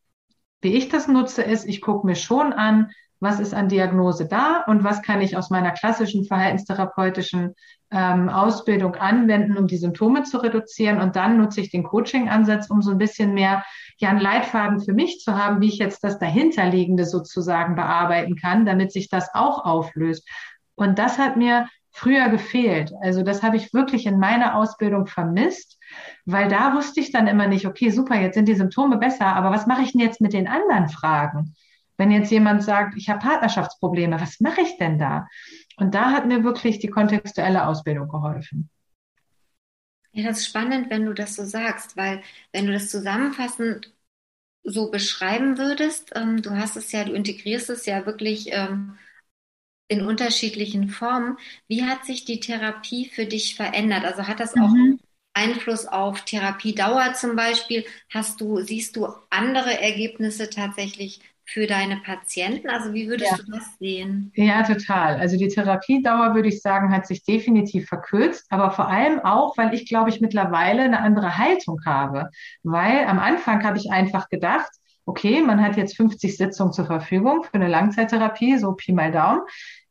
wie 0.60 0.74
ich 0.74 0.88
das 0.88 1.08
nutze, 1.08 1.42
ist, 1.42 1.66
ich 1.66 1.80
gucke 1.80 2.06
mir 2.06 2.14
schon 2.14 2.52
an, 2.52 2.90
was 3.24 3.40
ist 3.40 3.54
an 3.54 3.68
Diagnose 3.68 4.28
da 4.28 4.62
und 4.68 4.84
was 4.84 5.02
kann 5.02 5.20
ich 5.20 5.36
aus 5.36 5.50
meiner 5.50 5.72
klassischen 5.72 6.24
verhaltenstherapeutischen 6.24 7.54
ähm, 7.90 8.28
Ausbildung 8.28 8.94
anwenden, 8.94 9.56
um 9.56 9.66
die 9.66 9.78
Symptome 9.78 10.22
zu 10.22 10.38
reduzieren. 10.38 11.00
Und 11.00 11.16
dann 11.16 11.38
nutze 11.38 11.60
ich 11.60 11.70
den 11.70 11.82
Coaching-Ansatz, 11.82 12.70
um 12.70 12.82
so 12.82 12.92
ein 12.92 12.98
bisschen 12.98 13.34
mehr 13.34 13.64
ja 13.98 14.10
einen 14.10 14.20
Leitfaden 14.20 14.80
für 14.80 14.92
mich 14.92 15.20
zu 15.20 15.36
haben, 15.36 15.60
wie 15.60 15.68
ich 15.68 15.78
jetzt 15.78 16.04
das 16.04 16.18
dahinterliegende 16.18 17.04
sozusagen 17.04 17.74
bearbeiten 17.74 18.36
kann, 18.36 18.66
damit 18.66 18.92
sich 18.92 19.08
das 19.08 19.34
auch 19.34 19.64
auflöst. 19.64 20.28
Und 20.74 20.98
das 20.98 21.18
hat 21.18 21.36
mir 21.36 21.68
früher 21.92 22.28
gefehlt. 22.28 22.92
Also 23.00 23.22
das 23.22 23.42
habe 23.42 23.56
ich 23.56 23.72
wirklich 23.72 24.06
in 24.06 24.18
meiner 24.18 24.56
Ausbildung 24.56 25.06
vermisst, 25.06 25.78
weil 26.26 26.48
da 26.48 26.74
wusste 26.74 27.00
ich 27.00 27.12
dann 27.12 27.28
immer 27.28 27.46
nicht, 27.46 27.66
okay, 27.66 27.90
super, 27.90 28.20
jetzt 28.20 28.34
sind 28.34 28.48
die 28.48 28.56
Symptome 28.56 28.98
besser, 28.98 29.26
aber 29.26 29.50
was 29.50 29.66
mache 29.66 29.82
ich 29.82 29.92
denn 29.92 30.00
jetzt 30.00 30.20
mit 30.20 30.32
den 30.32 30.48
anderen 30.48 30.88
Fragen? 30.88 31.54
Wenn 31.96 32.10
jetzt 32.10 32.30
jemand 32.30 32.62
sagt, 32.62 32.96
ich 32.96 33.08
habe 33.08 33.20
Partnerschaftsprobleme, 33.20 34.20
was 34.20 34.40
mache 34.40 34.62
ich 34.62 34.76
denn 34.78 34.98
da? 34.98 35.28
Und 35.76 35.94
da 35.94 36.10
hat 36.10 36.26
mir 36.26 36.44
wirklich 36.44 36.78
die 36.78 36.88
kontextuelle 36.88 37.66
Ausbildung 37.66 38.08
geholfen. 38.08 38.70
Ja, 40.12 40.28
das 40.28 40.38
ist 40.38 40.46
spannend, 40.46 40.90
wenn 40.90 41.06
du 41.06 41.12
das 41.12 41.34
so 41.34 41.44
sagst, 41.44 41.96
weil 41.96 42.22
wenn 42.52 42.66
du 42.66 42.72
das 42.72 42.88
zusammenfassend 42.88 43.92
so 44.62 44.90
beschreiben 44.90 45.58
würdest, 45.58 46.12
ähm, 46.14 46.40
du 46.40 46.52
hast 46.52 46.76
es 46.76 46.92
ja, 46.92 47.04
du 47.04 47.12
integrierst 47.12 47.70
es 47.70 47.84
ja 47.86 48.06
wirklich 48.06 48.52
ähm, 48.52 48.96
in 49.88 50.06
unterschiedlichen 50.06 50.88
Formen. 50.88 51.36
Wie 51.68 51.84
hat 51.84 52.04
sich 52.04 52.24
die 52.24 52.40
Therapie 52.40 53.06
für 53.06 53.26
dich 53.26 53.56
verändert? 53.56 54.04
Also 54.04 54.26
hat 54.26 54.40
das 54.40 54.54
mhm. 54.54 54.62
auch 54.62 55.04
Einfluss 55.34 55.86
auf 55.86 56.22
Therapiedauer 56.22 57.14
zum 57.14 57.36
Beispiel? 57.36 57.84
Hast 58.08 58.40
du, 58.40 58.60
siehst 58.60 58.96
du 58.96 59.08
andere 59.30 59.80
Ergebnisse 59.80 60.48
tatsächlich 60.48 61.20
für 61.44 61.66
deine 61.66 61.98
Patienten? 61.98 62.68
Also 62.68 62.92
wie 62.94 63.08
würdest 63.08 63.30
ja. 63.30 63.36
du 63.36 63.52
das 63.52 63.78
sehen? 63.78 64.32
Ja, 64.34 64.62
total. 64.62 65.16
Also 65.16 65.36
die 65.36 65.48
Therapiedauer, 65.48 66.34
würde 66.34 66.48
ich 66.48 66.60
sagen, 66.60 66.92
hat 66.92 67.06
sich 67.06 67.24
definitiv 67.24 67.86
verkürzt, 67.88 68.46
aber 68.50 68.70
vor 68.70 68.88
allem 68.88 69.20
auch, 69.20 69.56
weil 69.56 69.74
ich, 69.74 69.88
glaube 69.88 70.10
ich, 70.10 70.20
mittlerweile 70.20 70.82
eine 70.82 71.00
andere 71.00 71.38
Haltung 71.38 71.80
habe. 71.84 72.30
Weil 72.62 73.04
am 73.06 73.18
Anfang 73.18 73.64
habe 73.64 73.78
ich 73.78 73.90
einfach 73.90 74.28
gedacht, 74.28 74.70
okay, 75.06 75.42
man 75.42 75.62
hat 75.62 75.76
jetzt 75.76 75.96
50 75.96 76.36
Sitzungen 76.36 76.72
zur 76.72 76.86
Verfügung 76.86 77.44
für 77.44 77.54
eine 77.54 77.68
Langzeittherapie, 77.68 78.58
so 78.58 78.72
Pi 78.72 78.92
mal 78.92 79.12
Daumen. 79.12 79.42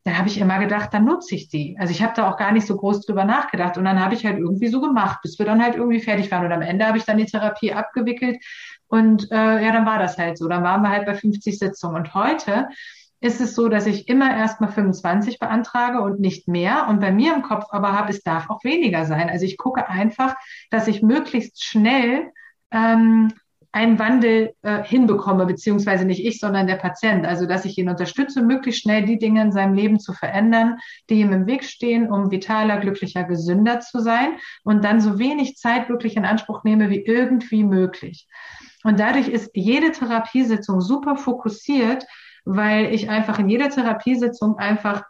Da 0.06 0.18
habe 0.18 0.28
ich 0.28 0.38
immer 0.38 0.60
gedacht, 0.60 0.94
dann 0.94 1.06
nutze 1.06 1.36
ich 1.36 1.48
die. 1.48 1.78
Also 1.80 1.92
ich 1.92 2.04
habe 2.04 2.14
da 2.16 2.30
auch 2.30 2.38
gar 2.38 2.52
nicht 2.52 2.68
so 2.68 2.76
groß 2.76 3.06
drüber 3.06 3.24
nachgedacht. 3.24 3.78
Und 3.78 3.86
dann 3.86 4.04
habe 4.04 4.14
ich 4.14 4.26
halt 4.26 4.38
irgendwie 4.38 4.68
so 4.68 4.82
gemacht, 4.82 5.20
bis 5.22 5.40
wir 5.40 5.46
dann 5.46 5.64
halt 5.64 5.76
irgendwie 5.76 6.02
fertig 6.02 6.30
waren. 6.30 6.46
Und 6.46 6.52
am 6.52 6.62
Ende 6.62 6.86
habe 6.86 6.98
ich 6.98 7.06
dann 7.06 7.18
die 7.18 7.26
Therapie 7.26 7.74
abgewickelt 7.74 8.44
und 8.88 9.32
äh, 9.32 9.66
ja, 9.66 9.72
dann 9.72 9.86
war 9.86 9.98
das 9.98 10.18
halt 10.18 10.38
so. 10.38 10.48
Dann 10.48 10.64
waren 10.64 10.82
wir 10.82 10.90
halt 10.90 11.06
bei 11.06 11.16
50 11.16 11.58
Sitzungen. 11.58 11.96
Und 11.96 12.14
heute 12.14 12.68
ist 13.22 13.40
es 13.40 13.56
so, 13.56 13.70
dass 13.70 13.88
ich 13.88 14.10
immer 14.10 14.36
erstmal 14.36 14.72
25 14.72 15.40
beantrage 15.40 16.02
und 16.02 16.20
nicht 16.20 16.48
mehr. 16.48 16.88
Und 16.90 17.00
bei 17.00 17.12
mir 17.12 17.34
im 17.34 17.42
Kopf 17.42 17.66
aber 17.72 17.94
habe, 17.94 18.12
es 18.12 18.22
darf 18.22 18.50
auch 18.50 18.64
weniger 18.64 19.06
sein. 19.06 19.30
Also 19.30 19.46
ich 19.46 19.58
gucke 19.58 19.88
einfach, 19.88 20.36
dass 20.70 20.88
ich 20.88 21.02
möglichst 21.02 21.64
schnell 21.64 22.32
ähm, 22.70 23.32
einen 23.74 23.98
Wandel 23.98 24.54
äh, 24.62 24.84
hinbekomme, 24.84 25.48
beziehungsweise 25.48 26.06
nicht 26.06 26.24
ich, 26.24 26.40
sondern 26.40 26.68
der 26.68 26.76
Patient. 26.76 27.26
Also 27.26 27.48
dass 27.48 27.66
ich 27.66 27.78
ihn 27.78 27.90
unterstütze, 27.90 28.44
möglichst 28.44 28.84
schnell 28.84 29.04
die 29.04 29.18
Dinge 29.18 29.42
in 29.42 29.52
seinem 29.52 29.74
Leben 29.74 30.00
zu 30.00 30.14
verändern, 30.14 30.78
die 31.10 31.16
ihm 31.16 31.34
im 31.34 31.48
Weg 31.48 31.64
stehen, 31.64 32.10
um 32.10 32.30
vitaler, 32.30 32.78
glücklicher, 32.78 33.24
gesünder 33.24 33.80
zu 33.80 34.00
sein 34.00 34.38
und 34.64 34.86
dann 34.86 35.02
so 35.02 35.18
wenig 35.18 35.58
Zeit 35.58 35.90
wirklich 35.90 36.16
in 36.16 36.24
Anspruch 36.26 36.64
nehme 36.64 36.92
wie 36.92 37.04
irgendwie 37.04 37.64
möglich. 37.64 38.28
Und 38.84 39.00
dadurch 39.00 39.28
ist 39.28 39.52
jede 39.56 39.92
Therapiesitzung 39.92 40.80
super 40.80 41.16
fokussiert, 41.16 42.06
weil 42.46 42.94
ich 42.94 43.10
einfach 43.10 43.40
in 43.40 43.50
jeder 43.50 43.70
Therapiesitzung 43.70 44.58
einfach 44.58 45.04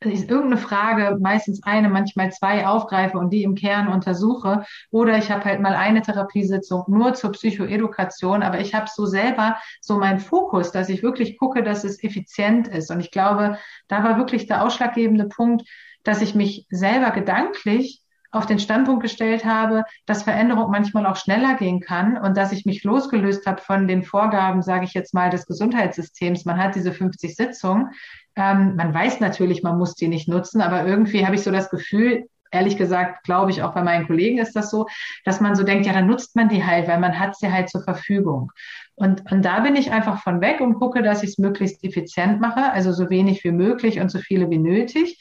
ist 0.00 0.30
irgendeine 0.30 0.58
Frage, 0.58 1.18
meistens 1.20 1.62
eine, 1.64 1.88
manchmal 1.88 2.30
zwei 2.30 2.66
aufgreife 2.66 3.18
und 3.18 3.30
die 3.30 3.42
im 3.42 3.54
Kern 3.54 3.88
untersuche. 3.88 4.64
Oder 4.90 5.18
ich 5.18 5.30
habe 5.30 5.44
halt 5.44 5.60
mal 5.60 5.74
eine 5.74 6.02
Therapiesitzung 6.02 6.84
nur 6.88 7.14
zur 7.14 7.32
Psychoedukation, 7.32 8.42
aber 8.42 8.60
ich 8.60 8.74
habe 8.74 8.86
so 8.94 9.06
selber 9.06 9.56
so 9.80 9.98
meinen 9.98 10.20
Fokus, 10.20 10.70
dass 10.70 10.88
ich 10.88 11.02
wirklich 11.02 11.38
gucke, 11.38 11.62
dass 11.62 11.84
es 11.84 12.02
effizient 12.02 12.68
ist. 12.68 12.90
Und 12.90 13.00
ich 13.00 13.10
glaube, 13.10 13.58
da 13.88 14.04
war 14.04 14.18
wirklich 14.18 14.46
der 14.46 14.62
ausschlaggebende 14.62 15.26
Punkt, 15.26 15.68
dass 16.04 16.22
ich 16.22 16.34
mich 16.34 16.66
selber 16.70 17.10
gedanklich 17.10 18.02
auf 18.30 18.46
den 18.46 18.58
Standpunkt 18.58 19.02
gestellt 19.02 19.44
habe, 19.44 19.84
dass 20.06 20.22
Veränderung 20.22 20.70
manchmal 20.70 21.06
auch 21.06 21.16
schneller 21.16 21.54
gehen 21.54 21.80
kann 21.80 22.18
und 22.18 22.36
dass 22.36 22.52
ich 22.52 22.66
mich 22.66 22.84
losgelöst 22.84 23.46
habe 23.46 23.62
von 23.62 23.88
den 23.88 24.02
Vorgaben, 24.02 24.62
sage 24.62 24.84
ich 24.84 24.94
jetzt 24.94 25.14
mal, 25.14 25.30
des 25.30 25.46
Gesundheitssystems. 25.46 26.44
Man 26.44 26.58
hat 26.58 26.74
diese 26.74 26.92
50 26.92 27.34
Sitzungen. 27.34 27.90
Ähm, 28.36 28.76
man 28.76 28.92
weiß 28.92 29.20
natürlich, 29.20 29.62
man 29.62 29.78
muss 29.78 29.94
die 29.94 30.08
nicht 30.08 30.28
nutzen, 30.28 30.60
aber 30.60 30.86
irgendwie 30.86 31.24
habe 31.24 31.36
ich 31.36 31.42
so 31.42 31.50
das 31.50 31.70
Gefühl, 31.70 32.26
ehrlich 32.50 32.76
gesagt, 32.76 33.24
glaube 33.24 33.50
ich, 33.50 33.62
auch 33.62 33.74
bei 33.74 33.82
meinen 33.82 34.06
Kollegen 34.06 34.38
ist 34.38 34.54
das 34.56 34.70
so, 34.70 34.86
dass 35.24 35.40
man 35.40 35.54
so 35.54 35.64
denkt, 35.64 35.86
ja, 35.86 35.92
dann 35.92 36.06
nutzt 36.06 36.36
man 36.36 36.48
die 36.48 36.64
halt, 36.64 36.88
weil 36.88 36.98
man 36.98 37.18
hat 37.18 37.36
sie 37.36 37.50
halt 37.50 37.68
zur 37.68 37.82
Verfügung. 37.82 38.52
Und, 38.94 39.30
und 39.30 39.44
da 39.44 39.60
bin 39.60 39.76
ich 39.76 39.92
einfach 39.92 40.22
von 40.22 40.40
weg 40.40 40.60
und 40.60 40.74
gucke, 40.74 41.02
dass 41.02 41.22
ich 41.22 41.30
es 41.30 41.38
möglichst 41.38 41.84
effizient 41.84 42.40
mache, 42.40 42.72
also 42.72 42.92
so 42.92 43.10
wenig 43.10 43.44
wie 43.44 43.52
möglich 43.52 44.00
und 44.00 44.10
so 44.10 44.18
viele 44.18 44.50
wie 44.50 44.58
nötig. 44.58 45.18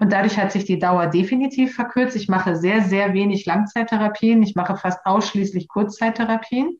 Und 0.00 0.12
dadurch 0.12 0.38
hat 0.38 0.50
sich 0.50 0.64
die 0.64 0.78
Dauer 0.78 1.06
definitiv 1.08 1.74
verkürzt. 1.74 2.16
Ich 2.16 2.28
mache 2.28 2.56
sehr, 2.56 2.82
sehr 2.82 3.12
wenig 3.12 3.44
Langzeittherapien. 3.44 4.42
Ich 4.42 4.54
mache 4.54 4.76
fast 4.76 5.04
ausschließlich 5.04 5.68
Kurzzeittherapien 5.68 6.78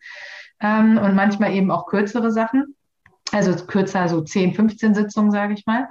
ähm, 0.61 0.97
und 0.97 1.15
manchmal 1.15 1.53
eben 1.53 1.71
auch 1.71 1.87
kürzere 1.87 2.33
Sachen. 2.33 2.75
Also 3.31 3.55
kürzer, 3.67 4.09
so 4.09 4.23
10, 4.23 4.55
15 4.55 4.95
Sitzungen, 4.95 5.31
sage 5.31 5.53
ich 5.53 5.67
mal. 5.67 5.89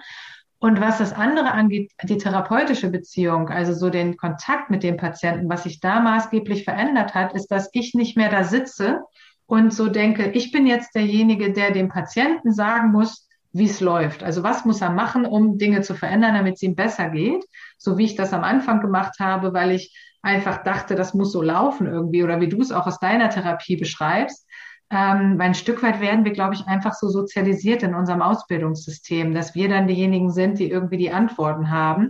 Und 0.58 0.82
was 0.82 0.98
das 0.98 1.14
andere 1.14 1.52
angeht, 1.52 1.92
die 2.04 2.18
therapeutische 2.18 2.90
Beziehung, 2.90 3.48
also 3.50 3.74
so 3.74 3.92
den 3.92 4.18
Kontakt 4.18 4.72
mit 4.72 4.82
dem 4.82 4.98
Patienten, 4.98 5.48
was 5.48 5.64
sich 5.64 5.80
da 5.80 6.02
maßgeblich 6.02 6.66
verändert 6.66 7.14
hat, 7.14 7.34
ist, 7.34 7.48
dass 7.48 7.70
ich 7.74 7.94
nicht 7.94 8.18
mehr 8.18 8.30
da 8.30 8.44
sitze 8.44 9.04
und 9.46 9.72
so 9.72 9.88
denke, 9.88 10.32
ich 10.32 10.52
bin 10.52 10.68
jetzt 10.68 10.96
derjenige, 10.96 11.54
der 11.54 11.72
dem 11.72 11.90
Patienten 11.90 12.52
sagen 12.52 12.92
muss, 12.92 13.29
wie 13.52 13.66
es 13.66 13.82
läuft. 13.82 14.24
Also 14.24 14.44
was 14.44 14.66
muss 14.66 14.82
er 14.82 14.92
machen, 14.92 15.26
um 15.26 15.58
Dinge 15.58 15.82
zu 15.82 15.96
verändern, 15.96 16.36
damit 16.36 16.56
es 16.56 16.64
ihm 16.64 16.76
besser 16.76 17.10
geht, 17.10 17.44
so 17.78 17.98
wie 17.98 18.06
ich 18.06 18.16
das 18.16 18.34
am 18.34 18.44
Anfang 18.44 18.80
gemacht 18.80 19.20
habe, 19.20 19.54
weil 19.54 19.72
ich 19.72 19.96
einfach 20.22 20.64
dachte, 20.64 20.96
das 20.96 21.14
muss 21.14 21.32
so 21.32 21.42
laufen 21.42 21.88
irgendwie 21.88 22.24
oder 22.24 22.42
wie 22.42 22.50
du 22.50 22.62
es 22.62 22.72
auch 22.72 22.88
aus 22.88 23.00
deiner 23.00 23.30
Therapie 23.30 23.78
beschreibst. 23.78 24.46
ähm, 24.92 25.38
ein 25.40 25.54
Stück 25.54 25.84
weit 25.84 26.02
werden 26.02 26.26
wir, 26.26 26.32
glaube 26.32 26.56
ich, 26.56 26.66
einfach 26.68 26.94
so 26.94 27.10
sozialisiert 27.10 27.84
in 27.84 27.94
unserem 27.96 28.22
Ausbildungssystem, 28.22 29.34
dass 29.34 29.54
wir 29.56 29.70
dann 29.70 29.88
diejenigen 29.88 30.32
sind, 30.32 30.60
die 30.60 30.70
irgendwie 30.70 30.98
die 30.98 31.12
Antworten 31.12 31.70
haben, 31.70 32.10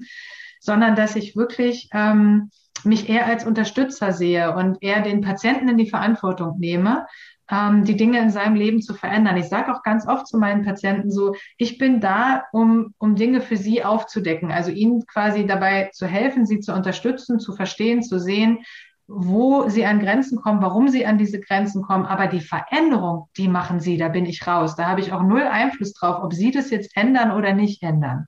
sondern 0.62 0.96
dass 0.96 1.16
ich 1.16 1.36
wirklich 1.36 1.90
ähm, 1.94 2.50
mich 2.84 3.10
eher 3.10 3.26
als 3.26 3.46
Unterstützer 3.46 4.14
sehe 4.14 4.56
und 4.56 4.78
eher 4.82 5.02
den 5.02 5.22
Patienten 5.22 5.68
in 5.68 5.78
die 5.78 5.90
Verantwortung 5.90 6.58
nehme, 6.60 7.06
ähm, 7.52 7.84
die 7.84 7.98
Dinge 7.98 8.20
in 8.20 8.30
seinem 8.30 8.56
Leben 8.56 8.82
zu 8.82 8.94
verändern. 8.94 9.38
Ich 9.38 9.50
sage 9.50 9.74
auch 9.74 9.84
ganz 9.84 10.08
oft 10.08 10.28
zu 10.28 10.38
meinen 10.38 10.64
Patienten 10.64 11.12
so, 11.12 11.36
ich 11.58 11.78
bin 11.78 12.00
da, 12.00 12.44
um, 12.52 12.94
um 12.98 13.16
Dinge 13.16 13.42
für 13.42 13.58
sie 13.58 13.84
aufzudecken, 13.84 14.52
also 14.52 14.72
ihnen 14.72 15.06
quasi 15.06 15.46
dabei 15.46 15.90
zu 15.94 16.08
helfen, 16.08 16.46
sie 16.46 16.60
zu 16.60 16.74
unterstützen, 16.74 17.40
zu 17.40 17.54
verstehen, 17.54 18.04
zu 18.04 18.20
sehen, 18.20 18.60
wo 19.08 19.68
sie 19.68 19.86
an 19.86 20.00
Grenzen 20.00 20.40
kommen, 20.40 20.62
warum 20.62 20.88
sie 20.88 21.06
an 21.08 21.18
diese 21.18 21.40
Grenzen 21.40 21.82
kommen. 21.82 22.06
Aber 22.06 22.28
die 22.28 22.42
Veränderung, 22.42 23.28
die 23.38 23.48
machen 23.48 23.80
sie, 23.80 23.98
da 23.98 24.08
bin 24.08 24.28
ich 24.28 24.46
raus. 24.46 24.76
Da 24.76 24.86
habe 24.86 25.02
ich 25.02 25.12
auch 25.12 25.24
null 25.24 25.42
Einfluss 25.42 25.94
drauf, 25.94 26.24
ob 26.24 26.34
sie 26.34 26.52
das 26.52 26.70
jetzt 26.70 26.96
ändern 26.96 27.32
oder 27.32 27.54
nicht 27.54 27.82
ändern. 27.82 28.28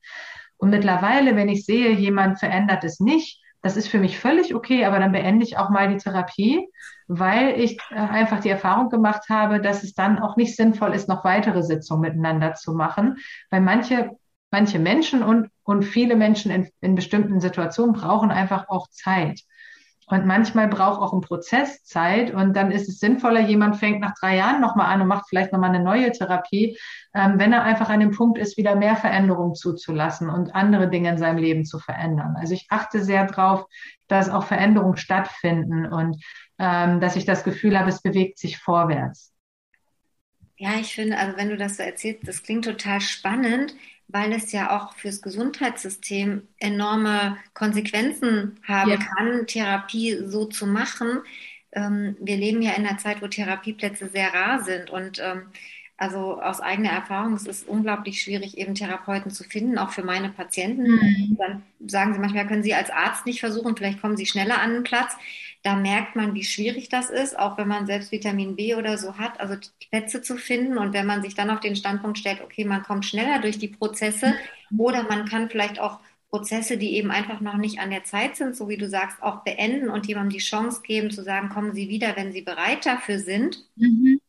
Und 0.58 0.72
mittlerweile, 0.72 1.36
wenn 1.36 1.50
ich 1.50 1.66
sehe, 1.66 1.92
jemand 1.92 2.40
verändert 2.40 2.84
es 2.84 3.00
nicht, 3.00 3.41
das 3.62 3.78
ist 3.78 3.88
für 3.88 4.00
mich 4.00 4.20
völlig 4.20 4.56
okay, 4.56 4.86
aber 4.86 5.00
dann 5.00 5.12
beende 5.12 5.46
ich 5.46 5.58
auch 5.58 5.70
mal 5.70 5.88
die 5.88 5.98
Therapie, 5.98 6.68
weil 7.08 7.60
ich 7.60 7.78
äh, 7.92 7.96
einfach 7.96 8.40
die 8.40 8.50
Erfahrung 8.50 8.90
gemacht 8.90 9.30
habe, 9.30 9.62
dass 9.62 9.84
es 9.84 9.94
dann 9.94 10.20
auch 10.20 10.36
nicht 10.36 10.56
sinnvoll 10.56 10.94
ist, 10.94 11.08
noch 11.08 11.24
weitere 11.24 11.62
Sitzungen 11.62 12.02
miteinander 12.02 12.56
zu 12.56 12.74
machen, 12.74 13.18
weil 13.50 13.62
manche, 13.62 14.12
manche 14.50 14.80
Menschen 14.80 15.24
und, 15.24 15.50
und 15.64 15.84
viele 15.84 16.16
Menschen 16.16 16.52
in, 16.52 16.70
in 16.82 16.96
bestimmten 16.96 17.40
Situationen 17.40 17.94
brauchen 17.94 18.32
einfach 18.32 18.68
auch 18.70 18.88
Zeit. 18.90 19.42
Und 20.12 20.26
manchmal 20.26 20.68
braucht 20.68 21.02
auch 21.02 21.14
ein 21.14 21.22
Prozess 21.22 21.86
Zeit 21.86 22.34
und 22.34 22.54
dann 22.54 22.70
ist 22.70 22.90
es 22.90 23.00
sinnvoller, 23.00 23.40
jemand 23.40 23.78
fängt 23.78 24.02
nach 24.02 24.14
drei 24.20 24.36
Jahren 24.36 24.60
nochmal 24.60 24.94
an 24.94 25.02
und 25.02 25.08
macht 25.08 25.30
vielleicht 25.30 25.54
nochmal 25.54 25.70
eine 25.70 25.82
neue 25.82 26.12
Therapie, 26.12 26.78
ähm, 27.14 27.40
wenn 27.40 27.54
er 27.54 27.64
einfach 27.64 27.90
an 27.90 28.02
dem 28.02 28.12
Punkt 28.12 28.38
ist, 28.38 28.58
wieder 28.58 28.76
mehr 28.76 28.98
Veränderung 28.98 29.56
zuzulassen 29.56 30.30
und 30.30 30.54
andere 30.54 30.90
Dinge 30.90 31.12
in 31.12 31.18
seinem 31.18 31.38
Leben 31.38 31.64
zu 31.64 31.80
verändern. 31.80 32.36
Also 32.38 32.54
ich 32.54 32.68
achte 32.70 33.02
sehr 33.02 33.26
drauf, 33.26 33.66
dass 34.10 34.30
auch 34.30 34.44
Veränderungen 34.44 34.98
stattfinden 34.98 35.86
und 35.86 36.22
ähm, 36.60 37.00
dass 37.00 37.16
ich 37.16 37.24
das 37.24 37.46
Gefühl 37.46 37.80
habe, 37.80 37.88
es 37.88 38.02
bewegt 38.02 38.38
sich 38.38 38.58
vorwärts. 38.58 39.34
Ja, 40.58 40.72
ich 40.80 40.94
finde, 40.94 41.18
also 41.18 41.38
wenn 41.38 41.48
du 41.48 41.56
das 41.56 41.78
so 41.78 41.84
erzählst, 41.84 42.28
das 42.28 42.44
klingt 42.44 42.66
total 42.66 43.00
spannend 43.00 43.74
weil 44.12 44.34
es 44.34 44.52
ja 44.52 44.78
auch 44.78 44.94
fürs 44.96 45.22
Gesundheitssystem 45.22 46.48
enorme 46.60 47.38
Konsequenzen 47.54 48.60
haben 48.68 48.92
ja. 48.92 48.98
kann, 48.98 49.48
Therapie 49.48 50.24
so 50.26 50.46
zu 50.46 50.68
machen. 50.68 51.22
Ähm, 51.72 52.18
wir 52.20 52.38
leben 52.38 52.62
ja 52.62 52.72
in 52.72 52.86
einer 52.86 52.98
Zeit, 52.98 53.22
wo 53.22 53.28
Therapieplätze 53.28 54.10
sehr 54.10 54.34
rar 54.34 54.64
sind 54.64 54.90
und 54.90 55.20
ähm, 55.20 55.44
also 56.02 56.42
aus 56.42 56.62
eigener 56.62 56.90
Erfahrung, 56.90 57.34
es 57.36 57.46
ist 57.46 57.68
unglaublich 57.68 58.24
schwierig, 58.24 58.58
eben 58.58 58.74
Therapeuten 58.74 59.30
zu 59.30 59.44
finden, 59.44 59.78
auch 59.78 59.92
für 59.92 60.04
meine 60.04 60.30
Patienten. 60.30 60.94
Mhm. 60.94 61.38
Dann 61.38 61.62
sagen 61.88 62.16
sie 62.16 62.20
manchmal, 62.20 62.48
können 62.48 62.64
Sie 62.64 62.74
als 62.74 62.90
Arzt 62.90 63.28
nicht 63.28 63.40
versuchen, 63.40 63.78
vielleicht 63.78 64.02
kommen 64.02 64.18
Sie 64.18 64.26
schneller 64.26 64.60
an 64.60 64.74
den 64.74 64.84
Platz. 64.84 65.16
Da 65.64 65.76
merkt 65.76 66.16
man, 66.16 66.34
wie 66.34 66.44
schwierig 66.44 66.90
das 66.90 67.10
ist, 67.10 67.38
auch 67.38 67.58
wenn 67.58 67.68
man 67.68 67.86
selbst 67.86 68.12
Vitamin 68.12 68.56
B 68.56 68.76
oder 68.76 68.98
so 68.98 69.18
hat, 69.18 69.40
also 69.40 69.56
Plätze 69.90 70.22
zu 70.22 70.38
finden. 70.38 70.78
Und 70.78 70.94
wenn 70.94 71.06
man 71.06 71.22
sich 71.22 71.36
dann 71.36 71.52
auf 71.52 71.60
den 71.60 71.76
Standpunkt 71.76 72.18
stellt, 72.18 72.42
okay, 72.42 72.66
man 72.66 72.84
kommt 72.84 73.06
schneller 73.06 73.40
durch 73.40 73.60
die 73.60 73.68
Prozesse 73.68 74.36
mhm. 74.70 74.80
oder 74.80 75.04
man 75.04 75.28
kann 75.28 75.50
vielleicht 75.50 75.80
auch 75.80 76.00
Prozesse, 76.30 76.78
die 76.78 76.96
eben 76.96 77.12
einfach 77.12 77.42
noch 77.42 77.58
nicht 77.58 77.80
an 77.80 77.92
der 77.92 78.06
Zeit 78.06 78.38
sind, 78.38 78.56
so 78.56 78.70
wie 78.70 78.78
du 78.78 78.88
sagst, 78.90 79.22
auch 79.22 79.44
beenden 79.44 79.90
und 79.90 80.08
jemandem 80.08 80.32
die 80.32 80.44
Chance 80.44 80.82
geben 80.84 81.12
zu 81.12 81.24
sagen, 81.24 81.50
kommen 81.50 81.74
Sie 81.74 81.90
wieder, 81.90 82.16
wenn 82.16 82.32
Sie 82.32 82.42
bereit 82.42 82.86
dafür 82.86 83.20
sind. 83.20 83.66
Mhm 83.76 84.22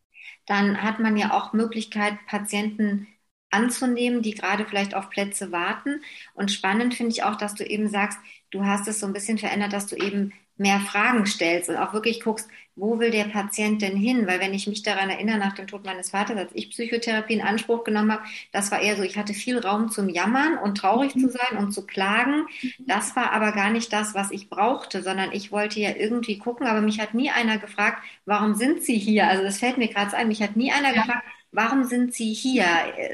dann 0.47 0.83
hat 0.83 0.99
man 0.99 1.17
ja 1.17 1.33
auch 1.33 1.53
Möglichkeit, 1.53 2.15
Patienten 2.27 3.07
anzunehmen, 3.51 4.23
die 4.23 4.35
gerade 4.35 4.65
vielleicht 4.67 4.95
auf 4.95 5.11
Plätze 5.11 5.53
warten. 5.53 6.03
Und 6.35 6.51
spannend 6.51 6.95
finde 6.95 7.13
ich 7.13 7.23
auch, 7.25 7.37
dass 7.37 7.55
du 7.55 7.65
eben 7.65 7.89
sagst, 7.89 8.19
du 8.51 8.65
hast 8.65 8.89
es 8.89 9.01
so 9.01 9.07
ein 9.07 9.13
bisschen 9.13 9.39
verändert, 9.39 9.73
dass 9.73 9.87
du 9.87 9.97
eben 9.97 10.33
mehr 10.57 10.81
Fragen 10.81 11.27
stellst 11.27 11.69
und 11.69 11.77
auch 11.77 11.93
wirklich 11.93 12.21
guckst, 12.21 12.49
wo 12.75 12.99
will 12.99 13.11
der 13.11 13.25
Patient 13.25 13.83
denn 13.83 13.97
hin? 13.97 14.27
Weil 14.27 14.41
wenn 14.41 14.55
ich 14.55 14.67
mich 14.67 14.83
daran 14.83 15.11
erinnere, 15.11 15.39
nach 15.39 15.55
dem 15.55 15.67
Tod 15.67 15.85
meines 15.85 16.11
Vaters, 16.11 16.39
als 16.39 16.51
ich 16.55 16.71
Psychotherapie 16.71 17.35
in 17.35 17.43
Anspruch 17.43 17.85
genommen 17.85 18.13
habe, 18.13 18.23
das 18.51 18.71
war 18.71 18.81
eher 18.81 18.97
so, 18.97 19.03
ich 19.03 19.19
hatte 19.19 19.35
viel 19.35 19.59
Raum 19.59 19.91
zum 19.91 20.09
Jammern 20.09 20.57
und 20.57 20.79
traurig 20.79 21.13
zu 21.13 21.29
sein 21.29 21.59
und 21.59 21.73
zu 21.73 21.85
klagen. 21.87 22.47
Das 22.79 23.15
war 23.15 23.33
aber 23.33 23.53
gar 23.53 23.71
nicht 23.71 23.93
das, 23.93 24.15
was 24.15 24.31
ich 24.31 24.49
brauchte, 24.49 25.03
sondern 25.03 25.33
ich 25.33 25.53
wollte 25.53 25.81
ja 25.81 25.91
irgendwie 25.95 26.39
gucken, 26.39 26.67
aber 26.67 26.81
mich 26.81 26.99
hat 26.99 27.13
nie 27.13 27.31
einer 27.31 27.59
gefragt, 27.59 28.03
warum 28.25 28.55
sind 28.55 28.83
Sie 28.83 28.97
hier? 28.97 29.29
Also 29.29 29.43
das 29.43 29.59
fällt 29.59 29.77
mir 29.77 29.89
gerade 29.89 30.17
ein, 30.17 30.29
mich 30.29 30.43
hat 30.43 30.57
nie 30.57 30.73
einer 30.73 30.95
ja. 30.95 31.03
gefragt, 31.03 31.25
warum 31.51 31.85
sind 31.85 32.15
Sie 32.15 32.33
hier? 32.33 32.65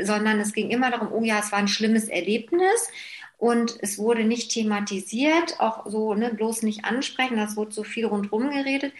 Sondern 0.02 0.38
es 0.38 0.52
ging 0.52 0.70
immer 0.70 0.92
darum, 0.92 1.10
oh 1.10 1.24
ja, 1.24 1.40
es 1.40 1.50
war 1.50 1.58
ein 1.58 1.68
schlimmes 1.68 2.08
Erlebnis 2.08 2.88
und 3.38 3.78
es 3.80 3.98
wurde 3.98 4.24
nicht 4.24 4.50
thematisiert, 4.50 5.60
auch 5.60 5.86
so, 5.86 6.14
ne, 6.14 6.34
bloß 6.34 6.62
nicht 6.64 6.84
ansprechen, 6.84 7.36
das 7.36 7.56
wurde 7.56 7.72
so 7.72 7.84
viel 7.84 8.04
rundherum 8.04 8.50
geredet. 8.50 8.92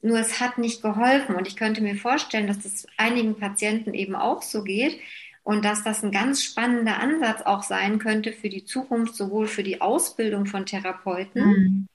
Nur 0.00 0.18
es 0.18 0.40
hat 0.40 0.58
nicht 0.58 0.82
geholfen 0.82 1.36
und 1.36 1.46
ich 1.46 1.56
könnte 1.56 1.82
mir 1.82 1.94
vorstellen, 1.94 2.48
dass 2.48 2.58
das 2.60 2.86
einigen 2.96 3.36
Patienten 3.38 3.94
eben 3.94 4.16
auch 4.16 4.42
so 4.42 4.64
geht 4.64 4.98
und 5.44 5.64
dass 5.64 5.84
das 5.84 6.02
ein 6.02 6.10
ganz 6.10 6.42
spannender 6.42 6.98
Ansatz 6.98 7.42
auch 7.42 7.62
sein 7.62 7.98
könnte 7.98 8.32
für 8.32 8.48
die 8.48 8.64
Zukunft, 8.64 9.14
sowohl 9.14 9.46
für 9.46 9.62
die 9.62 9.80
Ausbildung 9.80 10.46
von 10.46 10.66
Therapeuten, 10.66 11.44
mhm. 11.44 11.86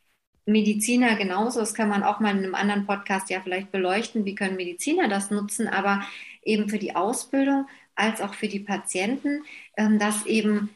Mediziner 0.45 1.15
genauso. 1.15 1.60
Das 1.60 1.73
kann 1.73 1.89
man 1.89 2.03
auch 2.03 2.19
mal 2.19 2.31
in 2.31 2.43
einem 2.43 2.55
anderen 2.55 2.86
Podcast 2.86 3.29
ja 3.29 3.41
vielleicht 3.41 3.71
beleuchten. 3.71 4.23
Wie 4.23 4.36
können 4.36 4.55
Mediziner 4.55 5.10
das 5.10 5.31
nutzen? 5.31 5.67
Aber 5.67 6.03
eben 6.43 6.69
für 6.69 6.79
die 6.79 6.95
Ausbildung 6.95 7.67
als 7.95 8.21
auch 8.21 8.33
für 8.33 8.47
die 8.47 8.60
Patienten, 8.62 9.43
ähm, 9.75 9.99
dass 9.99 10.25
eben 10.25 10.69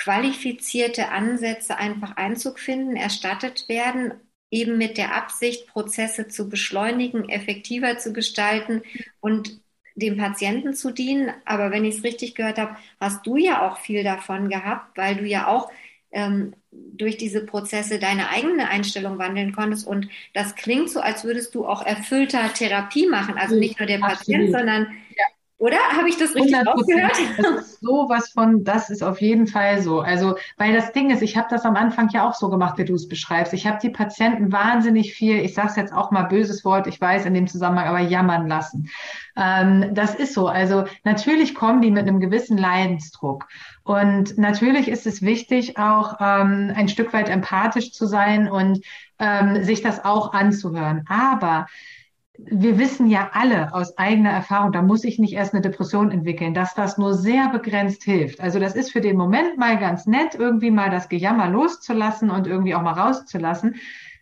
qualifizierte 0.00 1.10
Ansätze 1.10 1.76
einfach 1.76 2.16
Einzug 2.16 2.58
finden, 2.58 2.96
erstattet 2.96 3.68
werden, 3.68 4.14
eben 4.50 4.78
mit 4.78 4.96
der 4.96 5.14
Absicht, 5.14 5.66
Prozesse 5.68 6.26
zu 6.26 6.48
beschleunigen, 6.48 7.28
effektiver 7.28 7.98
zu 7.98 8.12
gestalten 8.14 8.82
und 9.20 9.60
dem 9.94 10.16
Patienten 10.16 10.72
zu 10.72 10.90
dienen. 10.90 11.30
Aber 11.44 11.70
wenn 11.70 11.84
ich 11.84 11.96
es 11.98 12.04
richtig 12.04 12.34
gehört 12.34 12.58
habe, 12.58 12.76
hast 12.98 13.26
du 13.26 13.36
ja 13.36 13.68
auch 13.68 13.78
viel 13.78 14.02
davon 14.02 14.48
gehabt, 14.48 14.96
weil 14.96 15.16
du 15.16 15.26
ja 15.26 15.46
auch 15.46 15.70
ähm, 16.12 16.54
durch 16.70 17.18
diese 17.18 17.44
Prozesse 17.44 17.98
deine 17.98 18.30
eigene 18.30 18.68
Einstellung 18.70 19.18
wandeln 19.18 19.52
konntest. 19.52 19.86
Und 19.86 20.08
das 20.32 20.54
klingt 20.54 20.88
so, 20.88 21.00
als 21.00 21.24
würdest 21.24 21.54
du 21.54 21.66
auch 21.66 21.84
erfüllter 21.84 22.52
Therapie 22.54 23.06
machen. 23.06 23.36
Also 23.36 23.56
nicht 23.56 23.78
nur 23.78 23.86
der 23.86 23.98
Patient, 23.98 24.44
Absolut. 24.44 24.50
sondern 24.52 24.96
ja. 25.16 25.24
Oder 25.60 25.76
habe 25.94 26.08
ich 26.08 26.16
das 26.16 26.34
richtig 26.34 26.56
rausgehört? 26.66 27.18
Das 27.36 27.66
ist 27.66 27.80
sowas 27.82 28.30
von, 28.30 28.64
das 28.64 28.88
ist 28.88 29.02
auf 29.02 29.20
jeden 29.20 29.46
Fall 29.46 29.82
so. 29.82 30.00
Also, 30.00 30.36
weil 30.56 30.72
das 30.72 30.92
Ding 30.92 31.10
ist, 31.10 31.20
ich 31.20 31.36
habe 31.36 31.48
das 31.50 31.66
am 31.66 31.76
Anfang 31.76 32.08
ja 32.08 32.26
auch 32.26 32.32
so 32.32 32.48
gemacht, 32.48 32.78
wie 32.78 32.86
du 32.86 32.94
es 32.94 33.08
beschreibst. 33.08 33.52
Ich 33.52 33.66
habe 33.66 33.78
die 33.78 33.90
Patienten 33.90 34.52
wahnsinnig 34.52 35.12
viel, 35.12 35.36
ich 35.36 35.52
sage 35.52 35.68
es 35.68 35.76
jetzt 35.76 35.92
auch 35.92 36.12
mal 36.12 36.22
böses 36.22 36.64
Wort, 36.64 36.86
ich 36.86 36.98
weiß 36.98 37.26
in 37.26 37.34
dem 37.34 37.46
Zusammenhang, 37.46 37.88
aber 37.88 38.00
jammern 38.00 38.48
lassen. 38.48 38.88
Ähm, 39.36 39.94
das 39.94 40.14
ist 40.14 40.32
so. 40.32 40.48
Also 40.48 40.84
natürlich 41.04 41.54
kommen 41.54 41.82
die 41.82 41.90
mit 41.90 42.08
einem 42.08 42.20
gewissen 42.20 42.56
Leidensdruck. 42.56 43.46
Und 43.84 44.38
natürlich 44.38 44.88
ist 44.88 45.06
es 45.06 45.20
wichtig, 45.20 45.76
auch 45.76 46.16
ähm, 46.20 46.72
ein 46.74 46.88
Stück 46.88 47.12
weit 47.12 47.28
empathisch 47.28 47.92
zu 47.92 48.06
sein 48.06 48.48
und 48.50 48.80
ähm, 49.18 49.62
sich 49.62 49.82
das 49.82 50.06
auch 50.06 50.32
anzuhören. 50.32 51.04
Aber 51.06 51.66
wir 52.46 52.78
wissen 52.78 53.08
ja 53.08 53.30
alle 53.32 53.74
aus 53.74 53.96
eigener 53.98 54.30
Erfahrung, 54.30 54.72
da 54.72 54.82
muss 54.82 55.04
ich 55.04 55.18
nicht 55.18 55.34
erst 55.34 55.54
eine 55.54 55.62
Depression 55.62 56.10
entwickeln, 56.10 56.54
dass 56.54 56.74
das 56.74 56.98
nur 56.98 57.14
sehr 57.14 57.48
begrenzt 57.48 58.02
hilft. 58.04 58.40
Also 58.40 58.58
das 58.58 58.74
ist 58.74 58.92
für 58.92 59.00
den 59.00 59.16
Moment 59.16 59.58
mal 59.58 59.78
ganz 59.78 60.06
nett, 60.06 60.34
irgendwie 60.34 60.70
mal 60.70 60.90
das 60.90 61.08
Gejammer 61.08 61.48
loszulassen 61.48 62.30
und 62.30 62.46
irgendwie 62.46 62.74
auch 62.74 62.82
mal 62.82 62.92
rauszulassen. 62.92 63.76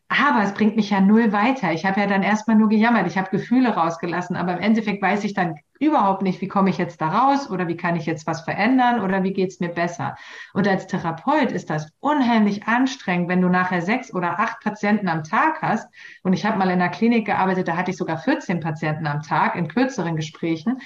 Aber 0.08 0.42
es 0.42 0.52
bringt 0.52 0.76
mich 0.76 0.90
ja 0.90 1.00
null 1.00 1.32
weiter. 1.32 1.72
Ich 1.72 1.84
habe 1.84 2.00
ja 2.00 2.06
dann 2.06 2.22
erstmal 2.22 2.56
nur 2.56 2.68
gejammert. 2.68 3.06
Ich 3.06 3.18
habe 3.18 3.30
Gefühle 3.30 3.70
rausgelassen, 3.70 4.36
aber 4.36 4.54
im 4.54 4.60
Endeffekt 4.60 5.02
weiß 5.02 5.24
ich 5.24 5.34
dann 5.34 5.56
überhaupt 5.80 6.22
nicht, 6.22 6.40
wie 6.40 6.48
komme 6.48 6.70
ich 6.70 6.78
jetzt 6.78 7.00
da 7.00 7.08
raus 7.08 7.50
oder 7.50 7.68
wie 7.68 7.76
kann 7.76 7.96
ich 7.96 8.06
jetzt 8.06 8.26
was 8.26 8.42
verändern 8.42 9.00
oder 9.00 9.22
wie 9.22 9.32
geht's 9.32 9.60
mir 9.60 9.68
besser. 9.68 10.16
Und 10.54 10.66
als 10.66 10.86
Therapeut 10.86 11.52
ist 11.52 11.70
das 11.70 11.92
unheimlich 12.00 12.66
anstrengend, 12.66 13.28
wenn 13.28 13.40
du 13.40 13.48
nachher 13.48 13.82
sechs 13.82 14.12
oder 14.12 14.38
acht 14.38 14.60
Patienten 14.60 15.08
am 15.08 15.24
Tag 15.24 15.62
hast. 15.62 15.88
Und 16.22 16.32
ich 16.32 16.44
habe 16.44 16.58
mal 16.58 16.70
in 16.70 16.80
einer 16.80 16.88
Klinik 16.88 17.26
gearbeitet, 17.26 17.68
da 17.68 17.76
hatte 17.76 17.90
ich 17.90 17.96
sogar 17.96 18.18
14 18.18 18.60
Patienten 18.60 19.06
am 19.06 19.22
Tag 19.22 19.56
in 19.56 19.68
kürzeren 19.68 20.16
Gesprächen 20.16 20.78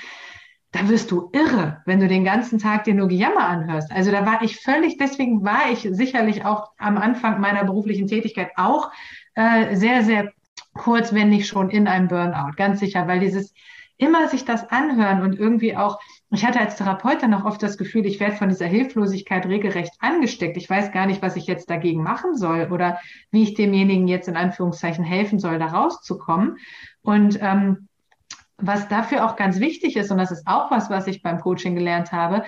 da 0.72 0.88
wirst 0.88 1.10
du 1.10 1.30
irre, 1.32 1.82
wenn 1.84 2.00
du 2.00 2.08
den 2.08 2.24
ganzen 2.24 2.58
Tag 2.58 2.84
dir 2.84 2.94
nur 2.94 3.08
Gejammer 3.08 3.46
anhörst. 3.46 3.92
Also 3.92 4.10
da 4.10 4.24
war 4.24 4.42
ich 4.42 4.56
völlig, 4.56 4.96
deswegen 4.96 5.44
war 5.44 5.70
ich 5.70 5.86
sicherlich 5.92 6.46
auch 6.46 6.70
am 6.78 6.96
Anfang 6.96 7.40
meiner 7.40 7.64
beruflichen 7.64 8.06
Tätigkeit 8.06 8.52
auch 8.56 8.90
äh, 9.34 9.76
sehr, 9.76 10.02
sehr 10.02 10.32
kurz, 10.74 11.12
wenn 11.12 11.28
nicht 11.28 11.46
schon 11.46 11.68
in 11.68 11.86
einem 11.86 12.08
Burnout, 12.08 12.52
ganz 12.56 12.80
sicher, 12.80 13.06
weil 13.06 13.20
dieses 13.20 13.52
immer 14.02 14.28
sich 14.28 14.44
das 14.44 14.68
anhören 14.68 15.22
und 15.22 15.38
irgendwie 15.38 15.76
auch, 15.76 16.00
ich 16.30 16.44
hatte 16.44 16.58
als 16.58 16.76
Therapeut 16.76 17.22
dann 17.22 17.34
auch 17.34 17.44
oft 17.44 17.62
das 17.62 17.78
Gefühl, 17.78 18.04
ich 18.04 18.18
werde 18.18 18.36
von 18.36 18.48
dieser 18.48 18.66
Hilflosigkeit 18.66 19.46
regelrecht 19.46 19.92
angesteckt. 20.00 20.56
Ich 20.56 20.68
weiß 20.68 20.90
gar 20.90 21.06
nicht, 21.06 21.22
was 21.22 21.36
ich 21.36 21.46
jetzt 21.46 21.70
dagegen 21.70 22.02
machen 22.02 22.36
soll 22.36 22.68
oder 22.72 22.98
wie 23.30 23.44
ich 23.44 23.54
demjenigen 23.54 24.08
jetzt 24.08 24.26
in 24.26 24.36
Anführungszeichen 24.36 25.04
helfen 25.04 25.38
soll, 25.38 25.58
da 25.60 25.66
rauszukommen. 25.66 26.58
Und 27.02 27.38
ähm, 27.40 27.88
was 28.62 28.88
dafür 28.88 29.26
auch 29.26 29.36
ganz 29.36 29.60
wichtig 29.60 29.96
ist, 29.96 30.10
und 30.10 30.18
das 30.18 30.30
ist 30.30 30.46
auch 30.46 30.70
was, 30.70 30.88
was 30.88 31.06
ich 31.06 31.22
beim 31.22 31.40
Coaching 31.40 31.74
gelernt 31.74 32.12
habe, 32.12 32.44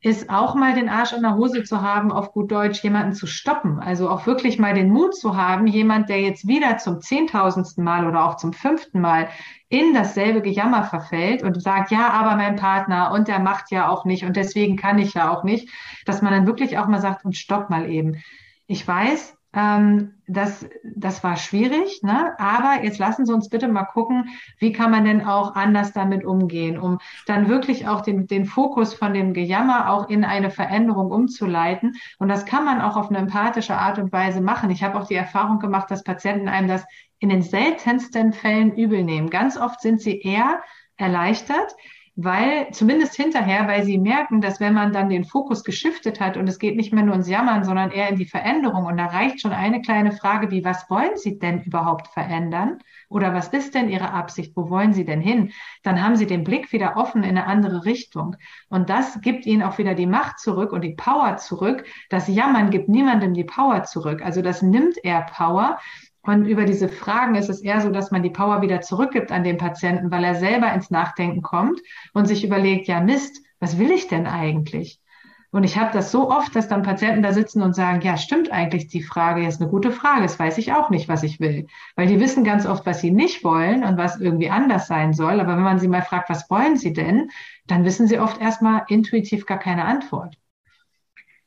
ist 0.00 0.30
auch 0.30 0.54
mal 0.54 0.74
den 0.74 0.88
Arsch 0.88 1.12
in 1.12 1.22
der 1.22 1.34
Hose 1.34 1.64
zu 1.64 1.82
haben, 1.82 2.12
auf 2.12 2.32
gut 2.32 2.52
Deutsch 2.52 2.82
jemanden 2.84 3.14
zu 3.14 3.26
stoppen. 3.26 3.80
Also 3.80 4.08
auch 4.08 4.26
wirklich 4.26 4.58
mal 4.58 4.72
den 4.74 4.90
Mut 4.90 5.16
zu 5.16 5.36
haben, 5.36 5.66
jemand, 5.66 6.08
der 6.08 6.20
jetzt 6.20 6.46
wieder 6.46 6.78
zum 6.78 7.00
zehntausendsten 7.00 7.82
Mal 7.82 8.06
oder 8.06 8.24
auch 8.24 8.36
zum 8.36 8.52
fünften 8.52 9.00
Mal 9.00 9.28
in 9.68 9.94
dasselbe 9.94 10.40
Gejammer 10.40 10.84
verfällt 10.84 11.42
und 11.42 11.60
sagt, 11.60 11.90
ja, 11.90 12.10
aber 12.10 12.36
mein 12.36 12.56
Partner 12.56 13.10
und 13.12 13.28
der 13.28 13.40
macht 13.40 13.70
ja 13.70 13.88
auch 13.88 14.04
nicht 14.04 14.24
und 14.24 14.36
deswegen 14.36 14.76
kann 14.76 14.98
ich 14.98 15.14
ja 15.14 15.30
auch 15.30 15.42
nicht, 15.42 15.68
dass 16.06 16.22
man 16.22 16.32
dann 16.32 16.46
wirklich 16.46 16.78
auch 16.78 16.86
mal 16.86 17.00
sagt, 17.00 17.24
und 17.24 17.36
stopp 17.36 17.68
mal 17.68 17.90
eben. 17.90 18.22
Ich 18.66 18.86
weiß, 18.86 19.37
ähm, 19.58 20.14
das, 20.28 20.68
das 20.84 21.24
war 21.24 21.36
schwierig, 21.36 22.02
ne? 22.02 22.38
aber 22.38 22.84
jetzt 22.84 22.98
lassen 22.98 23.26
Sie 23.26 23.32
uns 23.32 23.48
bitte 23.48 23.66
mal 23.66 23.84
gucken, 23.84 24.28
wie 24.58 24.72
kann 24.72 24.92
man 24.92 25.04
denn 25.04 25.24
auch 25.24 25.56
anders 25.56 25.92
damit 25.92 26.24
umgehen, 26.24 26.78
um 26.78 26.98
dann 27.26 27.48
wirklich 27.48 27.88
auch 27.88 28.02
den, 28.02 28.28
den 28.28 28.44
Fokus 28.44 28.94
von 28.94 29.14
dem 29.14 29.32
Gejammer 29.32 29.90
auch 29.90 30.08
in 30.08 30.24
eine 30.24 30.50
Veränderung 30.50 31.10
umzuleiten. 31.10 31.96
Und 32.18 32.28
das 32.28 32.44
kann 32.44 32.64
man 32.64 32.80
auch 32.80 32.96
auf 32.96 33.08
eine 33.08 33.18
empathische 33.18 33.76
Art 33.76 33.98
und 33.98 34.12
Weise 34.12 34.40
machen. 34.40 34.70
Ich 34.70 34.84
habe 34.84 34.96
auch 34.96 35.08
die 35.08 35.16
Erfahrung 35.16 35.58
gemacht, 35.58 35.90
dass 35.90 36.04
Patienten 36.04 36.48
einem 36.48 36.68
das 36.68 36.84
in 37.18 37.30
den 37.30 37.42
seltensten 37.42 38.32
Fällen 38.32 38.76
übel 38.76 39.02
nehmen. 39.02 39.28
Ganz 39.28 39.56
oft 39.56 39.80
sind 39.80 40.00
sie 40.00 40.20
eher 40.20 40.62
erleichtert, 40.96 41.74
weil 42.20 42.72
zumindest 42.72 43.14
hinterher, 43.14 43.68
weil 43.68 43.84
sie 43.84 43.96
merken, 43.96 44.40
dass 44.40 44.58
wenn 44.58 44.74
man 44.74 44.92
dann 44.92 45.08
den 45.08 45.24
Fokus 45.24 45.62
geschiftet 45.62 46.18
hat 46.18 46.36
und 46.36 46.48
es 46.48 46.58
geht 46.58 46.74
nicht 46.74 46.92
mehr 46.92 47.04
nur 47.04 47.14
ins 47.14 47.28
Jammern, 47.28 47.62
sondern 47.62 47.92
eher 47.92 48.08
in 48.08 48.16
die 48.16 48.24
Veränderung 48.24 48.86
und 48.86 48.96
da 48.96 49.06
reicht 49.06 49.40
schon 49.40 49.52
eine 49.52 49.80
kleine 49.82 50.10
Frage 50.10 50.50
wie, 50.50 50.64
was 50.64 50.90
wollen 50.90 51.16
Sie 51.16 51.38
denn 51.38 51.62
überhaupt 51.62 52.08
verändern? 52.08 52.78
Oder 53.08 53.34
was 53.34 53.48
ist 53.48 53.76
denn 53.76 53.88
Ihre 53.88 54.10
Absicht? 54.10 54.56
Wo 54.56 54.68
wollen 54.68 54.94
Sie 54.94 55.04
denn 55.04 55.20
hin? 55.20 55.52
Dann 55.84 56.02
haben 56.02 56.16
Sie 56.16 56.26
den 56.26 56.42
Blick 56.42 56.72
wieder 56.72 56.96
offen 56.96 57.22
in 57.22 57.38
eine 57.38 57.46
andere 57.46 57.84
Richtung. 57.84 58.34
Und 58.68 58.90
das 58.90 59.20
gibt 59.20 59.46
Ihnen 59.46 59.62
auch 59.62 59.78
wieder 59.78 59.94
die 59.94 60.06
Macht 60.06 60.40
zurück 60.40 60.72
und 60.72 60.82
die 60.82 60.96
Power 60.96 61.36
zurück. 61.36 61.84
Das 62.10 62.26
Jammern 62.26 62.70
gibt 62.70 62.88
niemandem 62.88 63.32
die 63.32 63.44
Power 63.44 63.84
zurück. 63.84 64.22
Also 64.24 64.42
das 64.42 64.60
nimmt 64.60 64.96
eher 65.04 65.22
Power. 65.22 65.78
Und 66.22 66.46
über 66.46 66.64
diese 66.64 66.88
Fragen 66.88 67.34
ist 67.36 67.48
es 67.48 67.60
eher 67.60 67.80
so, 67.80 67.90
dass 67.90 68.10
man 68.10 68.22
die 68.22 68.30
Power 68.30 68.60
wieder 68.60 68.80
zurückgibt 68.80 69.32
an 69.32 69.44
den 69.44 69.56
Patienten, 69.56 70.10
weil 70.10 70.24
er 70.24 70.34
selber 70.34 70.72
ins 70.72 70.90
Nachdenken 70.90 71.42
kommt 71.42 71.80
und 72.12 72.26
sich 72.26 72.44
überlegt, 72.44 72.88
ja 72.88 73.00
Mist, 73.00 73.40
was 73.60 73.78
will 73.78 73.90
ich 73.90 74.08
denn 74.08 74.26
eigentlich? 74.26 75.00
Und 75.50 75.64
ich 75.64 75.78
habe 75.78 75.90
das 75.92 76.12
so 76.12 76.30
oft, 76.30 76.54
dass 76.54 76.68
dann 76.68 76.82
Patienten 76.82 77.22
da 77.22 77.32
sitzen 77.32 77.62
und 77.62 77.74
sagen, 77.74 78.02
ja, 78.02 78.18
stimmt 78.18 78.52
eigentlich 78.52 78.88
die 78.88 79.02
Frage, 79.02 79.46
ist 79.46 79.62
eine 79.62 79.70
gute 79.70 79.92
Frage, 79.92 80.22
das 80.22 80.38
weiß 80.38 80.58
ich 80.58 80.72
auch 80.74 80.90
nicht, 80.90 81.08
was 81.08 81.22
ich 81.22 81.40
will. 81.40 81.66
Weil 81.96 82.06
die 82.06 82.20
wissen 82.20 82.44
ganz 82.44 82.66
oft, 82.66 82.84
was 82.84 83.00
sie 83.00 83.10
nicht 83.10 83.44
wollen 83.44 83.82
und 83.82 83.96
was 83.96 84.20
irgendwie 84.20 84.50
anders 84.50 84.88
sein 84.88 85.14
soll. 85.14 85.40
Aber 85.40 85.56
wenn 85.56 85.62
man 85.62 85.78
sie 85.78 85.88
mal 85.88 86.02
fragt, 86.02 86.28
was 86.28 86.50
wollen 86.50 86.76
sie 86.76 86.92
denn, 86.92 87.30
dann 87.66 87.86
wissen 87.86 88.06
sie 88.06 88.18
oft 88.18 88.40
erstmal 88.42 88.82
intuitiv 88.88 89.46
gar 89.46 89.58
keine 89.58 89.86
Antwort. 89.86 90.34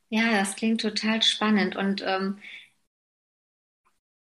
Ja, 0.09 0.31
das 0.31 0.55
klingt 0.55 0.81
total 0.81 1.21
spannend. 1.21 1.75
Und 1.75 2.03
ähm, 2.05 2.39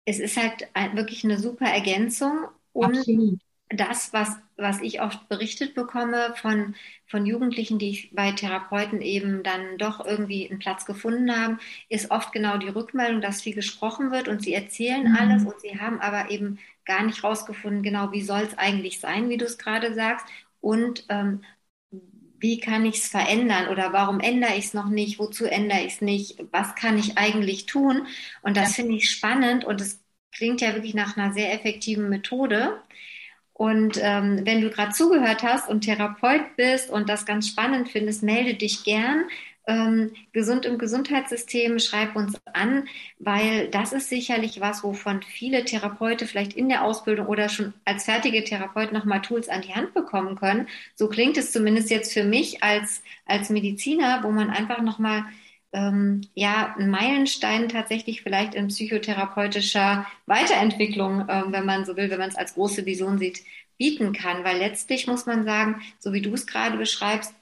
es 0.07 0.21
ist 0.21 0.37
halt 0.37 0.69
wirklich 0.95 1.25
eine 1.25 1.39
super 1.39 1.67
Ergänzung 1.67 2.47
und 2.73 2.97
Absolut. 2.97 3.41
das, 3.69 4.13
was, 4.13 4.37
was 4.57 4.81
ich 4.81 5.03
oft 5.03 5.29
berichtet 5.29 5.75
bekomme 5.75 6.33
von, 6.41 6.75
von 7.07 7.27
Jugendlichen, 7.27 7.79
die 7.79 8.09
bei 8.13 8.33
Therapeuten 8.33 9.03
eben 9.03 9.43
dann 9.43 9.77
doch 9.79 10.05
irgendwie 10.07 10.49
einen 10.49 10.61
Platz 10.61 10.87
gefunden 10.87 11.31
haben, 11.37 11.59
ist 11.89 12.11
oft 12.13 12.33
genau 12.33 12.57
die 12.57 12.69
Rückmeldung, 12.69 13.21
dass 13.21 13.43
viel 13.43 13.55
gesprochen 13.55 14.13
wird 14.13 14.29
und 14.29 14.43
sie 14.43 14.55
erzählen 14.55 15.11
mhm. 15.11 15.17
alles 15.17 15.45
und 15.45 15.61
sie 15.61 15.79
haben 15.79 16.01
aber 16.01 16.31
eben 16.31 16.59
gar 16.85 17.03
nicht 17.05 17.25
rausgefunden, 17.25 17.83
genau 17.83 18.13
wie 18.13 18.23
soll 18.23 18.43
es 18.43 18.57
eigentlich 18.57 19.01
sein, 19.01 19.29
wie 19.29 19.37
du 19.37 19.45
es 19.45 19.59
gerade 19.59 19.93
sagst 19.93 20.25
und 20.61 21.05
ähm, 21.09 21.43
wie 22.41 22.59
kann 22.61 22.85
ich 22.87 22.97
es 22.99 23.09
verändern 23.09 23.69
oder 23.69 23.93
warum 23.93 24.21
ändere 24.21 24.55
ich 24.57 24.67
es 24.67 24.75
noch 24.75 24.89
nicht, 24.89 25.19
wozu 25.19 25.45
ändere 25.47 25.81
ich 25.81 25.95
es 25.95 26.01
nicht, 26.01 26.39
was 26.53 26.75
kann 26.75 26.99
ich 26.99 27.19
eigentlich 27.19 27.67
tun? 27.67 28.07
Und 28.43 28.57
das 28.57 28.77
ja. 28.77 28.83
finde 28.83 28.97
ich 28.97 29.11
spannend 29.11 29.65
und 29.65 29.81
es 29.81 30.03
klingt 30.33 30.61
ja 30.61 30.75
wirklich 30.75 30.95
nach 30.95 31.17
einer 31.17 31.33
sehr 31.33 31.53
effektiven 31.55 32.09
Methode. 32.09 32.81
Und 33.53 33.99
ähm, 34.03 34.43
wenn 34.45 34.61
du 34.61 34.71
gerade 34.71 34.93
zugehört 34.93 35.43
hast 35.43 35.69
und 35.69 35.83
Therapeut 35.83 36.57
bist 36.57 36.91
und 36.91 37.09
das 37.09 37.25
ganz 37.25 37.49
spannend 37.49 37.89
findest, 37.89 38.23
melde 38.23 38.55
dich 38.55 38.85
gern. 38.85 39.25
Ähm, 39.69 40.13
gesund 40.33 40.65
im 40.65 40.79
Gesundheitssystem, 40.79 41.81
schreib 41.81 42.15
uns 42.15 42.37
an, 42.53 42.87
weil 43.19 43.69
das 43.71 43.93
ist 43.93 44.09
sicherlich 44.09 44.61
was, 44.61 44.85
wovon 44.85 45.23
viele 45.23 45.65
Therapeuten 45.65 46.29
vielleicht 46.29 46.53
in 46.53 46.69
der 46.69 46.85
Ausbildung 46.85 47.27
oder 47.27 47.49
schon 47.49 47.75
als 47.85 48.05
fertige 48.05 48.45
Therapeut 48.45 48.93
nochmal 48.93 49.23
Tools 49.23 49.49
an 49.49 49.63
die 49.63 49.75
Hand 49.75 49.93
bekommen 49.93 50.37
können. 50.37 50.69
So 50.95 51.09
klingt 51.09 51.37
es 51.37 51.51
zumindest 51.53 51.91
jetzt 51.91 52.13
für 52.13 52.23
mich 52.23 52.63
als, 52.63 53.03
als 53.27 53.51
Mediziner, 53.51 54.23
wo 54.23 54.31
man 54.31 54.51
einfach 54.51 54.83
nochmal 54.83 55.25
ähm, 55.73 56.23
ja, 56.35 56.75
ein 56.79 56.91
Meilenstein 56.91 57.69
tatsächlich 57.69 58.23
vielleicht 58.23 58.55
in 58.55 58.69
psychotherapeutischer 58.69 60.07
Weiterentwicklung, 60.27 61.27
ähm, 61.29 61.53
wenn 61.53 61.67
man 61.67 61.85
so 61.85 61.97
will, 61.97 62.11
wenn 62.11 62.19
man 62.21 62.29
es 62.31 62.37
als 62.37 62.55
große 62.55 62.87
Vision 62.87 63.19
sieht, 63.19 63.41
bieten 63.79 64.13
kann. 64.13 64.45
Weil 64.45 64.59
letztlich 64.59 65.07
muss 65.07 65.27
man 65.27 65.45
sagen, 65.45 65.83
so 65.99 66.13
wie 66.13 66.23
du 66.23 66.33
es 66.35 66.47
gerade 66.47 66.77
beschreibst, 66.79 67.35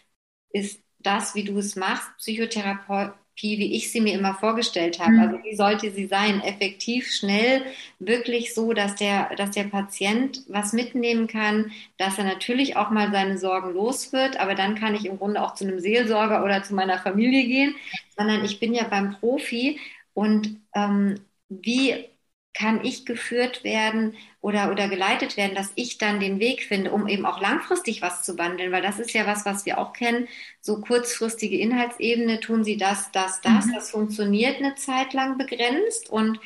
ist 0.51 0.84
das, 1.05 1.35
wie 1.35 1.45
du 1.45 1.59
es 1.59 1.77
machst, 1.77 2.09
Psychotherapie, 2.19 3.59
wie 3.59 3.75
ich 3.77 3.93
sie 3.93 4.01
mir 4.01 4.15
immer 4.15 4.35
vorgestellt 4.35 4.99
habe. 4.99 5.13
Mhm. 5.13 5.21
Also 5.21 5.45
wie 5.45 5.57
sollte 5.57 5.91
sie 5.93 6.07
sein? 6.07 6.41
Effektiv, 6.41 7.11
schnell, 7.13 7.63
wirklich 7.99 8.55
so, 8.55 8.73
dass 8.73 8.95
der, 8.97 9.35
dass 9.37 9.53
der 9.53 9.65
Patient 9.65 10.43
was 10.49 10.73
mitnehmen 10.73 11.27
kann, 11.27 11.73
dass 11.99 12.19
er 12.19 12.25
natürlich 12.25 12.77
auch 12.77 12.91
mal 12.91 13.11
seine 13.13 13.39
Sorgen 13.39 13.73
los 13.73 14.13
wird, 14.13 14.39
aber 14.39 14.55
dann 14.55 14.75
kann 14.75 14.95
ich 14.95 15.07
im 15.07 15.19
Grunde 15.19 15.43
auch 15.43 15.55
zu 15.55 15.65
einem 15.65 15.81
Seelsorger 15.81 16.45
oder 16.45 16.63
zu 16.63 16.75
meiner 16.75 16.99
Familie 16.99 17.45
gehen, 17.45 17.75
sondern 18.17 18.45
ich 18.45 18.61
bin 18.61 18.75
ja 18.75 18.85
beim 18.85 19.17
Profi 19.19 19.79
und 20.15 20.61
ähm, 20.75 21.21
wie 21.49 22.07
kann 22.55 22.85
ich 22.85 23.05
geführt 23.05 23.65
werden 23.65 24.15
oder, 24.45 24.71
oder 24.71 24.89
geleitet 24.89 25.39
werden, 25.39 25.55
dass 25.55 25.73
ich 25.75 25.97
dann 25.97 26.21
den 26.21 26.39
Weg 26.39 26.65
finde, 26.65 26.93
um 26.93 27.09
eben 27.09 27.25
auch 27.25 27.41
langfristig 27.41 28.03
was 28.03 28.23
zu 28.23 28.37
wandeln, 28.37 28.73
weil 28.73 28.83
das 28.83 28.99
ist 28.99 29.15
ja 29.15 29.27
was, 29.27 29.47
was 29.47 29.65
wir 29.65 29.79
auch 29.79 29.95
kennen, 29.95 30.29
so 30.61 30.83
kurzfristige 30.83 31.57
Inhaltsebene, 31.57 32.41
tun 32.41 32.63
sie 32.63 32.77
das, 32.77 33.11
das, 33.11 33.41
das, 33.41 33.65
mhm. 33.65 33.73
das 33.73 33.91
funktioniert 33.91 34.59
eine 34.59 34.75
Zeit 34.75 35.15
lang 35.15 35.39
begrenzt 35.39 36.11
und 36.11 36.39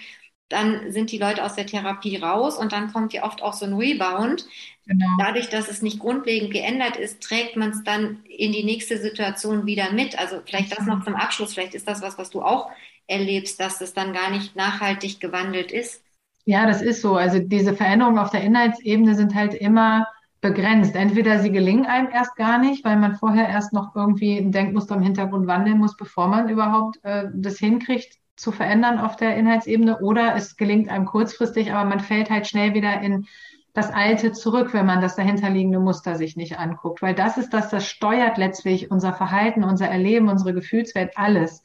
dann 0.48 0.92
sind 0.92 1.10
die 1.10 1.18
Leute 1.18 1.42
aus 1.42 1.56
der 1.56 1.66
Therapie 1.66 2.18
raus 2.18 2.56
und 2.56 2.70
dann 2.70 2.92
kommt 2.92 3.12
ja 3.12 3.24
oft 3.24 3.42
auch 3.42 3.52
so 3.52 3.66
ein 3.66 3.74
Rebound. 3.74 4.46
Genau. 4.86 5.06
Dadurch, 5.18 5.48
dass 5.48 5.68
es 5.68 5.82
nicht 5.82 5.98
grundlegend 5.98 6.52
geändert 6.52 6.96
ist, 6.96 7.20
trägt 7.20 7.56
man 7.56 7.70
es 7.70 7.82
dann 7.82 8.22
in 8.28 8.52
die 8.52 8.62
nächste 8.62 8.98
Situation 8.98 9.66
wieder 9.66 9.92
mit. 9.92 10.16
Also 10.16 10.40
vielleicht 10.46 10.70
das 10.70 10.86
noch 10.86 11.02
zum 11.02 11.16
Abschluss, 11.16 11.52
vielleicht 11.52 11.74
ist 11.74 11.88
das 11.88 12.00
was, 12.00 12.16
was 12.16 12.30
du 12.30 12.42
auch 12.42 12.70
erlebst, 13.08 13.58
dass 13.58 13.80
es 13.80 13.92
dann 13.92 14.12
gar 14.12 14.30
nicht 14.30 14.54
nachhaltig 14.54 15.18
gewandelt 15.18 15.72
ist. 15.72 16.04
Ja, 16.48 16.64
das 16.64 16.80
ist 16.80 17.02
so. 17.02 17.16
Also 17.16 17.40
diese 17.40 17.74
Veränderungen 17.74 18.18
auf 18.18 18.30
der 18.30 18.40
Inhaltsebene 18.42 19.14
sind 19.14 19.34
halt 19.34 19.52
immer 19.52 20.06
begrenzt. 20.40 20.96
Entweder 20.96 21.40
sie 21.40 21.52
gelingen 21.52 21.84
einem 21.84 22.08
erst 22.10 22.36
gar 22.36 22.56
nicht, 22.56 22.86
weil 22.86 22.96
man 22.96 23.16
vorher 23.16 23.50
erst 23.50 23.74
noch 23.74 23.94
irgendwie 23.94 24.38
ein 24.38 24.50
Denkmuster 24.50 24.94
im 24.94 25.02
Hintergrund 25.02 25.46
wandeln 25.46 25.76
muss, 25.76 25.94
bevor 25.98 26.26
man 26.28 26.48
überhaupt 26.48 27.04
äh, 27.04 27.26
das 27.34 27.58
hinkriegt 27.58 28.16
zu 28.36 28.50
verändern 28.50 28.98
auf 28.98 29.16
der 29.16 29.36
Inhaltsebene, 29.36 29.98
oder 30.00 30.36
es 30.36 30.56
gelingt 30.56 30.88
einem 30.88 31.04
kurzfristig, 31.04 31.70
aber 31.70 31.86
man 31.86 32.00
fällt 32.00 32.30
halt 32.30 32.46
schnell 32.46 32.72
wieder 32.72 32.98
in 33.02 33.26
das 33.74 33.92
Alte 33.92 34.32
zurück, 34.32 34.72
wenn 34.72 34.86
man 34.86 35.02
das 35.02 35.16
dahinterliegende 35.16 35.80
Muster 35.80 36.14
sich 36.14 36.34
nicht 36.34 36.58
anguckt. 36.58 37.02
Weil 37.02 37.14
das 37.14 37.36
ist 37.36 37.52
das, 37.52 37.68
das 37.68 37.86
steuert 37.86 38.38
letztlich 38.38 38.90
unser 38.90 39.12
Verhalten, 39.12 39.64
unser 39.64 39.88
Erleben, 39.88 40.30
unsere 40.30 40.54
Gefühlswelt, 40.54 41.10
alles. 41.16 41.62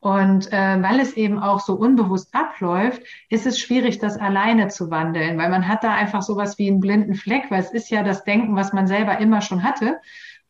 Und 0.00 0.52
äh, 0.52 0.80
weil 0.80 1.00
es 1.00 1.14
eben 1.14 1.40
auch 1.40 1.58
so 1.58 1.74
unbewusst 1.74 2.32
abläuft, 2.32 3.02
ist 3.30 3.46
es 3.46 3.58
schwierig, 3.58 3.98
das 3.98 4.16
alleine 4.16 4.68
zu 4.68 4.90
wandeln, 4.90 5.38
weil 5.38 5.48
man 5.50 5.66
hat 5.66 5.82
da 5.82 5.92
einfach 5.92 6.22
sowas 6.22 6.56
wie 6.58 6.68
einen 6.68 6.78
blinden 6.78 7.14
Fleck, 7.14 7.50
weil 7.50 7.60
es 7.60 7.72
ist 7.72 7.90
ja 7.90 8.04
das 8.04 8.22
Denken, 8.22 8.54
was 8.54 8.72
man 8.72 8.86
selber 8.86 9.18
immer 9.18 9.40
schon 9.40 9.64
hatte. 9.64 9.98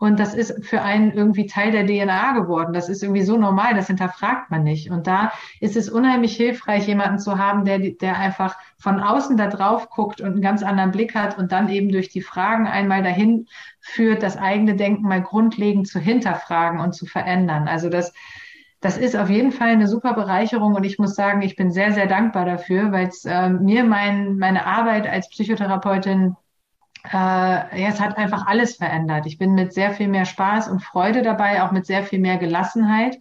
Und 0.00 0.20
das 0.20 0.34
ist 0.34 0.64
für 0.64 0.82
einen 0.82 1.11
irgendwie 1.11 1.46
Teil 1.46 1.72
der 1.72 1.84
DNA 1.84 2.32
geworden. 2.32 2.72
Das 2.72 2.88
ist 2.88 3.02
irgendwie 3.02 3.24
so 3.24 3.37
normal, 3.37 3.74
das 3.74 3.88
hinterfragt 3.88 4.48
man 4.48 4.62
nicht. 4.62 4.90
Und 4.90 5.08
da 5.08 5.32
ist 5.61 5.76
es 5.76 5.90
unheimlich 5.90 6.37
hilfreich, 6.37 6.87
jemanden 6.87 7.18
zu 7.18 7.37
haben, 7.37 7.64
der, 7.64 7.80
der 7.80 8.16
einfach 8.16 8.56
von 8.78 9.00
außen 9.00 9.37
da 9.37 9.48
drauf 9.48 9.90
guckt 9.90 10.20
und 10.20 10.32
einen 10.32 10.40
ganz 10.40 10.62
anderen 10.62 10.92
Blick 10.92 11.16
hat 11.16 11.37
und 11.37 11.50
dann 11.50 11.68
eben 11.68 11.90
durch 11.90 12.08
die 12.11 12.20
Fragen 12.20 12.68
einmal 12.68 13.02
dahin 13.02 13.48
führt, 13.80 14.22
das 14.22 14.37
eigene 14.37 14.76
Denken 14.76 15.02
mal 15.02 15.22
grundlegend 15.22 15.88
zu 15.88 15.98
hinterfragen 15.98 16.78
und 16.78 16.92
zu 16.92 17.04
verändern. 17.04 17.66
Also 17.66 17.88
das, 17.88 18.12
das 18.80 18.96
ist 18.96 19.16
auf 19.16 19.28
jeden 19.28 19.50
Fall 19.52 19.70
eine 19.70 19.88
super 19.88 20.14
Bereicherung 20.14 20.74
und 20.74 20.84
ich 20.84 20.98
muss 20.98 21.14
sagen, 21.14 21.42
ich 21.42 21.56
bin 21.56 21.70
sehr, 21.70 21.92
sehr 21.92 22.06
dankbar 22.06 22.44
dafür, 22.44 22.92
weil 22.92 23.08
es 23.08 23.24
äh, 23.24 23.48
mir 23.48 23.82
mein, 23.84 24.36
meine 24.38 24.66
Arbeit 24.66 25.08
als 25.08 25.28
Psychotherapeutin, 25.30 26.36
äh, 27.04 27.10
ja, 27.16 27.88
es 27.88 28.00
hat 28.00 28.16
einfach 28.16 28.46
alles 28.46 28.76
verändert. 28.76 29.26
Ich 29.26 29.38
bin 29.38 29.54
mit 29.54 29.72
sehr 29.72 29.92
viel 29.92 30.08
mehr 30.08 30.24
Spaß 30.24 30.68
und 30.68 30.82
Freude 30.82 31.22
dabei, 31.22 31.62
auch 31.62 31.72
mit 31.72 31.86
sehr 31.86 32.04
viel 32.04 32.20
mehr 32.20 32.36
Gelassenheit. 32.38 33.18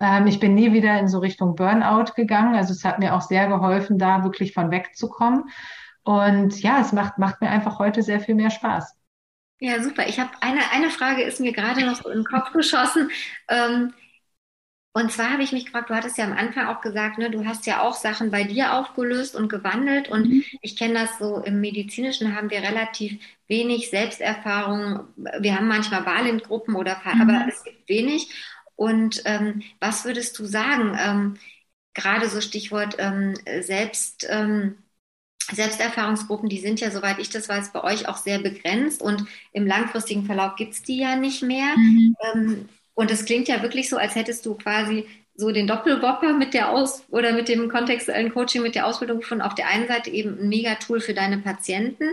Ähm, 0.00 0.26
ich 0.26 0.40
bin 0.40 0.54
nie 0.54 0.72
wieder 0.72 0.98
in 0.98 1.08
so 1.08 1.18
Richtung 1.18 1.54
Burnout 1.54 2.12
gegangen. 2.16 2.54
Also 2.54 2.72
es 2.72 2.84
hat 2.84 2.98
mir 2.98 3.14
auch 3.14 3.22
sehr 3.22 3.46
geholfen, 3.48 3.98
da 3.98 4.24
wirklich 4.24 4.54
von 4.54 4.70
wegzukommen. 4.70 5.44
Und 6.02 6.60
ja, 6.60 6.80
es 6.80 6.92
macht, 6.92 7.18
macht 7.18 7.40
mir 7.40 7.50
einfach 7.50 7.78
heute 7.78 8.02
sehr 8.02 8.20
viel 8.20 8.34
mehr 8.34 8.50
Spaß. 8.50 8.94
Ja, 9.60 9.82
super. 9.82 10.06
Ich 10.06 10.20
habe 10.20 10.30
eine, 10.40 10.60
eine 10.72 10.90
Frage 10.90 11.22
ist 11.22 11.40
mir 11.40 11.52
gerade 11.52 11.84
noch 11.84 11.96
so 11.96 12.10
in 12.10 12.18
den 12.18 12.24
Kopf 12.24 12.52
geschossen. 12.52 13.10
Ähm, 13.48 13.94
und 14.96 15.10
zwar 15.10 15.32
habe 15.32 15.42
ich 15.42 15.50
mich 15.50 15.64
gefragt, 15.64 15.90
du 15.90 15.94
hattest 15.94 16.18
ja 16.18 16.24
am 16.24 16.32
Anfang 16.32 16.68
auch 16.68 16.80
gesagt, 16.80 17.18
ne, 17.18 17.28
du 17.28 17.44
hast 17.44 17.66
ja 17.66 17.82
auch 17.82 17.96
Sachen 17.96 18.30
bei 18.30 18.44
dir 18.44 18.74
aufgelöst 18.74 19.34
und 19.34 19.48
gewandelt. 19.48 20.08
Und 20.08 20.28
mhm. 20.28 20.44
ich 20.62 20.76
kenne 20.76 20.94
das 20.94 21.18
so, 21.18 21.38
im 21.38 21.60
Medizinischen 21.60 22.36
haben 22.36 22.48
wir 22.48 22.62
relativ 22.62 23.20
wenig 23.48 23.90
Selbsterfahrung. 23.90 25.00
Wir 25.40 25.56
haben 25.56 25.66
manchmal 25.66 26.06
Wahlentgruppen 26.06 26.76
oder, 26.76 26.96
mhm. 27.12 27.20
aber 27.22 27.48
es 27.48 27.64
gibt 27.64 27.88
wenig. 27.88 28.28
Und 28.76 29.22
ähm, 29.24 29.62
was 29.80 30.04
würdest 30.04 30.38
du 30.38 30.44
sagen? 30.44 30.96
Ähm, 30.96 31.34
gerade 31.92 32.28
so 32.28 32.40
Stichwort 32.40 32.94
ähm, 32.98 33.34
Selbst, 33.62 34.24
ähm, 34.30 34.76
Selbsterfahrungsgruppen, 35.50 36.48
die 36.48 36.60
sind 36.60 36.78
ja, 36.80 36.92
soweit 36.92 37.18
ich 37.18 37.30
das 37.30 37.48
weiß, 37.48 37.72
bei 37.72 37.82
euch 37.82 38.06
auch 38.06 38.16
sehr 38.16 38.38
begrenzt 38.38 39.02
und 39.02 39.26
im 39.52 39.66
langfristigen 39.66 40.24
Verlauf 40.24 40.54
gibt's 40.54 40.82
die 40.82 41.00
ja 41.00 41.16
nicht 41.16 41.42
mehr. 41.42 41.76
Mhm. 41.76 42.16
Ähm, 42.32 42.68
und 42.94 43.10
es 43.10 43.24
klingt 43.24 43.48
ja 43.48 43.62
wirklich 43.62 43.88
so, 43.88 43.96
als 43.96 44.14
hättest 44.14 44.46
du 44.46 44.54
quasi 44.54 45.06
so 45.36 45.50
den 45.50 45.66
Doppelwopper 45.66 46.32
mit 46.32 46.54
der 46.54 46.70
Aus- 46.70 47.04
oder 47.10 47.32
mit 47.32 47.48
dem 47.48 47.68
kontextuellen 47.68 48.32
Coaching, 48.32 48.62
mit 48.62 48.76
der 48.76 48.86
Ausbildung 48.86 49.18
gefunden. 49.18 49.42
Auf 49.42 49.54
der 49.56 49.66
einen 49.66 49.88
Seite 49.88 50.10
eben 50.10 50.38
ein 50.38 50.48
Mega-Tool 50.48 51.00
für 51.00 51.14
deine 51.14 51.38
Patienten, 51.38 52.04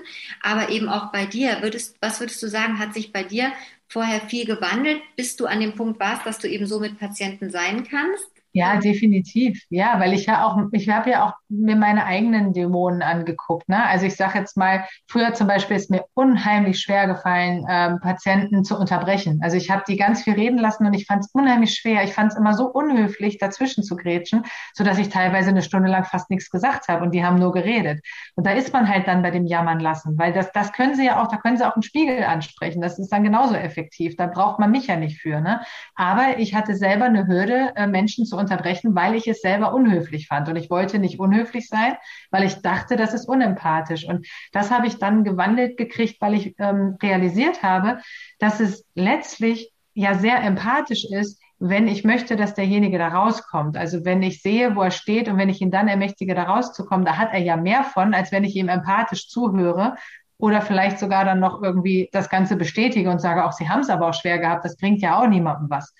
aber 0.41 0.70
eben 0.70 0.89
auch 0.89 1.12
bei 1.12 1.26
dir. 1.28 1.62
Würdest, 1.62 1.96
was 2.02 2.20
würdest 2.20 2.41
du 2.41 2.48
sagen, 2.48 2.80
hat 2.80 2.96
sich 2.96 3.13
bei 3.13 3.24
dir 3.24 3.52
vorher 3.88 4.22
viel 4.22 4.46
gewandelt, 4.46 5.02
bis 5.15 5.36
du 5.36 5.46
an 5.46 5.60
dem 5.60 5.76
Punkt 5.76 6.00
warst, 6.00 6.26
dass 6.26 6.39
du 6.39 6.48
eben 6.50 6.65
so 6.65 6.80
mit 6.80 6.98
Patienten 6.98 7.52
sein 7.52 7.88
kannst? 7.88 8.40
Ja, 8.54 8.78
definitiv. 8.78 9.64
Ja, 9.70 9.98
weil 10.02 10.12
ich 10.12 10.26
ja 10.26 10.46
auch, 10.46 10.58
ich 10.74 10.90
habe 10.90 11.10
ja 11.10 11.26
auch 11.26 11.34
mir 11.48 11.78
meine 11.78 12.06
eigenen 12.06 12.52
Dämonen 12.52 13.02
angeguckt. 13.02 13.70
Ne? 13.70 13.82
Also 13.86 14.06
ich 14.06 14.18
sage 14.18 14.40
jetzt 14.40 14.58
mal, 14.58 14.86
früher 15.08 15.34
zum 15.34 15.48
Beispiel 15.48 15.78
ist 15.78 15.90
mir 15.90 16.04
unheimlich 16.16 16.80
schwer 16.80 17.08
gefallen, 17.08 17.66
ähm, 17.70 18.00
Patienten 18.02 18.66
zu 18.66 18.78
unterbrechen. 18.78 19.40
Also 19.42 19.56
ich 19.56 19.72
habe 19.72 19.84
die 19.88 19.96
ganz 19.96 20.24
viel 20.24 20.34
reden 20.34 20.58
lassen 20.58 20.86
und 20.86 20.94
ich 20.94 21.06
fand 21.06 21.24
es 21.24 21.32
unheimlich 21.32 21.76
schwer. 21.76 22.04
Ich 22.04 22.12
fand 22.12 22.34
es 22.34 22.38
immer 22.38 22.54
so 22.54 22.66
unhöflich, 22.68 23.38
dazwischen 23.38 23.84
zu 23.84 23.96
grätschen, 23.96 24.44
so 24.74 24.84
dass 24.84 24.98
ich 24.98 25.08
teilweise 25.08 25.50
eine 25.50 25.62
Stunde 25.62 25.90
lang 25.90 26.04
fast 26.04 26.30
nichts 26.30 26.50
gesagt 26.50 26.90
habe 26.90 27.06
und 27.06 27.14
die 27.14 27.24
haben 27.24 27.40
nur 27.40 27.54
geredet. 27.54 28.02
Und 28.36 28.46
da 28.46 28.52
ist 28.52 28.74
man 28.74 28.90
halt 28.90 29.08
dann 29.08 29.22
bei 29.22 29.32
dem 29.32 29.46
Jammern 29.46 29.80
lassen, 29.80 30.18
weil 30.18 30.34
das, 30.34 30.52
das 30.52 30.74
können 30.74 30.96
sie 30.96 31.06
ja 31.06 31.22
auch, 31.22 31.30
da 31.30 31.38
können 31.38 31.56
sie 31.56 31.66
auch 31.66 31.76
einen 31.76 31.84
Spiegel 31.84 32.26
ansprechen. 32.26 32.82
Das 32.82 33.00
ist 33.00 33.14
dann 33.14 33.24
genauso 33.24 33.56
effektiv. 33.56 34.18
Da 34.18 34.28
braucht 34.28 34.60
man 34.60 34.72
mich 34.72 34.88
ja 34.88 34.98
nicht 34.98 35.22
für. 35.22 35.40
Ne? 35.40 35.62
Aber 35.96 36.38
ich 36.38 36.54
hatte 36.54 36.76
selber 36.76 37.06
eine 37.06 37.28
Hürde, 37.28 37.72
äh, 37.78 37.88
Menschen 37.88 38.26
zu 38.26 38.40
unterbrechen, 38.41 38.93
weil 38.95 39.15
ich 39.15 39.27
es 39.27 39.41
selber 39.41 39.73
unhöflich 39.73 40.27
fand. 40.27 40.49
Und 40.49 40.58
ich 40.58 40.69
wollte 40.69 40.99
nicht 40.99 41.19
unhöflich 41.19 41.67
sein, 41.67 41.95
weil 42.30 42.43
ich 42.43 42.56
dachte, 42.62 42.97
das 42.97 43.13
ist 43.13 43.30
unempathisch. 43.30 44.06
Und 44.06 44.27
das 44.51 44.71
habe 44.71 44.88
ich 44.88 44.97
dann 44.97 45.23
gewandelt 45.23 45.77
gekriegt, 45.77 46.19
weil 46.19 46.34
ich 46.34 46.56
ähm, 46.60 46.97
realisiert 47.01 47.63
habe, 47.63 47.99
dass 48.39 48.60
es 48.60 48.86
letztlich 48.95 49.71
ja 49.93 50.15
sehr 50.15 50.41
empathisch 50.43 51.06
ist, 51.10 51.39
wenn 51.63 51.88
ich 51.88 52.04
möchte, 52.04 52.36
dass 52.36 52.56
derjenige 52.56 52.97
da 52.97 53.10
rauskommt. 53.10 53.77
Also 53.77 54.04
wenn 54.04 54.23
ich 54.23 54.41
sehe, 54.41 54.75
wo 54.75 54.82
er 54.82 54.91
steht 54.91 55.30
und 55.30 55.38
wenn 55.38 55.49
ich 55.49 55.62
ihn 55.62 55.69
dann 55.69 55.88
ermächtige, 55.88 56.34
da 56.34 56.43
rauszukommen, 56.43 57.06
da 57.06 57.17
hat 57.17 57.34
er 57.34 57.39
ja 57.39 57.56
mehr 57.56 57.84
von, 57.84 58.15
als 58.15 58.32
wenn 58.32 58.43
ich 58.43 58.56
ihm 58.56 58.67
empathisch 58.67 59.30
zuhöre 59.30 59.95
oder 60.39 60.62
vielleicht 60.62 60.97
sogar 60.97 61.23
dann 61.23 61.39
noch 61.39 61.62
irgendwie 61.62 62.10
das 62.12 62.30
Ganze 62.30 62.56
bestätige 62.56 63.12
und 63.12 63.21
sage, 63.21 63.45
auch 63.45 63.51
sie 63.51 63.69
haben 63.69 63.82
es 63.82 63.91
aber 63.91 64.08
auch 64.08 64.13
schwer 64.15 64.39
gehabt, 64.39 64.65
das 64.65 64.75
bringt 64.75 65.01
ja 65.01 65.19
auch 65.21 65.27
niemandem 65.27 65.69
was. 65.69 65.93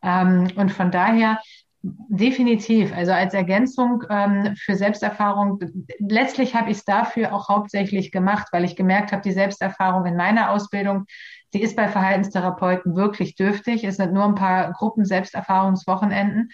Ähm, 0.00 0.46
und 0.54 0.70
von 0.70 0.92
daher 0.92 1.40
Definitiv. 1.82 2.94
Also 2.94 3.12
als 3.12 3.32
Ergänzung 3.32 4.04
ähm, 4.10 4.54
für 4.56 4.76
Selbsterfahrung, 4.76 5.60
letztlich 5.98 6.54
habe 6.54 6.70
ich 6.70 6.78
es 6.78 6.84
dafür 6.84 7.34
auch 7.34 7.48
hauptsächlich 7.48 8.12
gemacht, 8.12 8.48
weil 8.52 8.64
ich 8.64 8.76
gemerkt 8.76 9.12
habe, 9.12 9.22
die 9.22 9.32
Selbsterfahrung 9.32 10.04
in 10.04 10.16
meiner 10.16 10.50
Ausbildung, 10.50 11.06
die 11.54 11.62
ist 11.62 11.76
bei 11.76 11.88
Verhaltenstherapeuten 11.88 12.96
wirklich 12.96 13.34
dürftig. 13.34 13.84
Es 13.84 13.96
sind 13.96 14.12
nur 14.12 14.24
ein 14.24 14.34
paar 14.34 14.72
Gruppen 14.72 15.06
Selbsterfahrungswochenenden. 15.06 16.50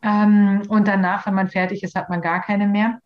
Ähm, 0.00 0.62
und 0.68 0.86
danach, 0.86 1.26
wenn 1.26 1.34
man 1.34 1.48
fertig 1.48 1.82
ist, 1.82 1.96
hat 1.96 2.08
man 2.08 2.20
gar 2.20 2.40
keine 2.40 2.68
mehr. 2.68 3.00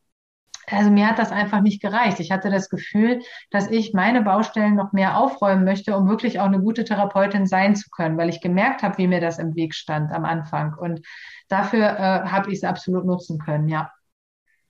Also 0.68 0.90
mir 0.90 1.08
hat 1.08 1.18
das 1.18 1.30
einfach 1.30 1.60
nicht 1.60 1.80
gereicht. 1.80 2.18
Ich 2.18 2.32
hatte 2.32 2.50
das 2.50 2.68
Gefühl, 2.68 3.20
dass 3.50 3.70
ich 3.70 3.94
meine 3.94 4.22
Baustellen 4.22 4.74
noch 4.74 4.92
mehr 4.92 5.16
aufräumen 5.16 5.64
möchte, 5.64 5.96
um 5.96 6.08
wirklich 6.08 6.40
auch 6.40 6.46
eine 6.46 6.60
gute 6.60 6.84
Therapeutin 6.84 7.46
sein 7.46 7.76
zu 7.76 7.88
können, 7.90 8.16
weil 8.18 8.28
ich 8.28 8.40
gemerkt 8.40 8.82
habe, 8.82 8.98
wie 8.98 9.06
mir 9.06 9.20
das 9.20 9.38
im 9.38 9.54
Weg 9.54 9.74
stand 9.74 10.12
am 10.12 10.24
Anfang. 10.24 10.74
Und 10.74 11.00
dafür 11.48 11.84
äh, 11.84 12.28
habe 12.28 12.50
ich 12.50 12.58
es 12.58 12.64
absolut 12.64 13.04
nutzen 13.04 13.38
können, 13.38 13.68
ja. 13.68 13.92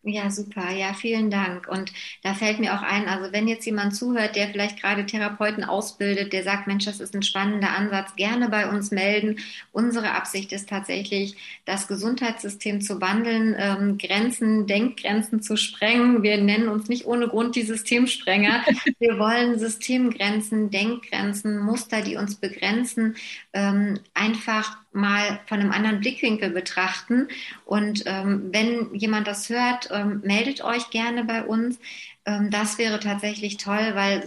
Ja, 0.08 0.30
super. 0.30 0.70
Ja, 0.70 0.94
vielen 0.94 1.32
Dank. 1.32 1.66
Und 1.66 1.92
da 2.22 2.32
fällt 2.32 2.60
mir 2.60 2.74
auch 2.74 2.82
ein, 2.82 3.08
also 3.08 3.32
wenn 3.32 3.48
jetzt 3.48 3.66
jemand 3.66 3.96
zuhört, 3.96 4.36
der 4.36 4.46
vielleicht 4.46 4.80
gerade 4.80 5.04
Therapeuten 5.04 5.64
ausbildet, 5.64 6.32
der 6.32 6.44
sagt, 6.44 6.68
Mensch, 6.68 6.84
das 6.84 7.00
ist 7.00 7.12
ein 7.16 7.24
spannender 7.24 7.70
Ansatz, 7.70 8.14
gerne 8.14 8.48
bei 8.48 8.68
uns 8.68 8.92
melden. 8.92 9.40
Unsere 9.72 10.12
Absicht 10.12 10.52
ist 10.52 10.68
tatsächlich, 10.68 11.36
das 11.64 11.88
Gesundheitssystem 11.88 12.80
zu 12.82 13.00
wandeln, 13.00 13.56
ähm, 13.58 13.98
Grenzen, 13.98 14.68
Denkgrenzen 14.68 15.42
zu 15.42 15.56
sprengen. 15.56 16.22
Wir 16.22 16.40
nennen 16.40 16.68
uns 16.68 16.88
nicht 16.88 17.04
ohne 17.06 17.26
Grund 17.26 17.56
die 17.56 17.62
Systemsprenger. 17.62 18.64
Wir 19.00 19.18
wollen 19.18 19.58
Systemgrenzen, 19.58 20.70
Denkgrenzen, 20.70 21.58
Muster, 21.58 22.02
die 22.02 22.14
uns 22.14 22.36
begrenzen, 22.36 23.16
ähm, 23.52 23.98
einfach 24.14 24.78
mal 24.96 25.40
von 25.46 25.60
einem 25.60 25.72
anderen 25.72 26.00
Blickwinkel 26.00 26.50
betrachten. 26.50 27.28
Und 27.64 28.02
ähm, 28.06 28.48
wenn 28.52 28.94
jemand 28.94 29.26
das 29.26 29.48
hört, 29.48 29.88
ähm, 29.92 30.20
meldet 30.24 30.62
euch 30.64 30.90
gerne 30.90 31.24
bei 31.24 31.44
uns. 31.44 31.78
Ähm, 32.24 32.50
das 32.50 32.78
wäre 32.78 32.98
tatsächlich 33.00 33.56
toll, 33.58 33.92
weil 33.94 34.24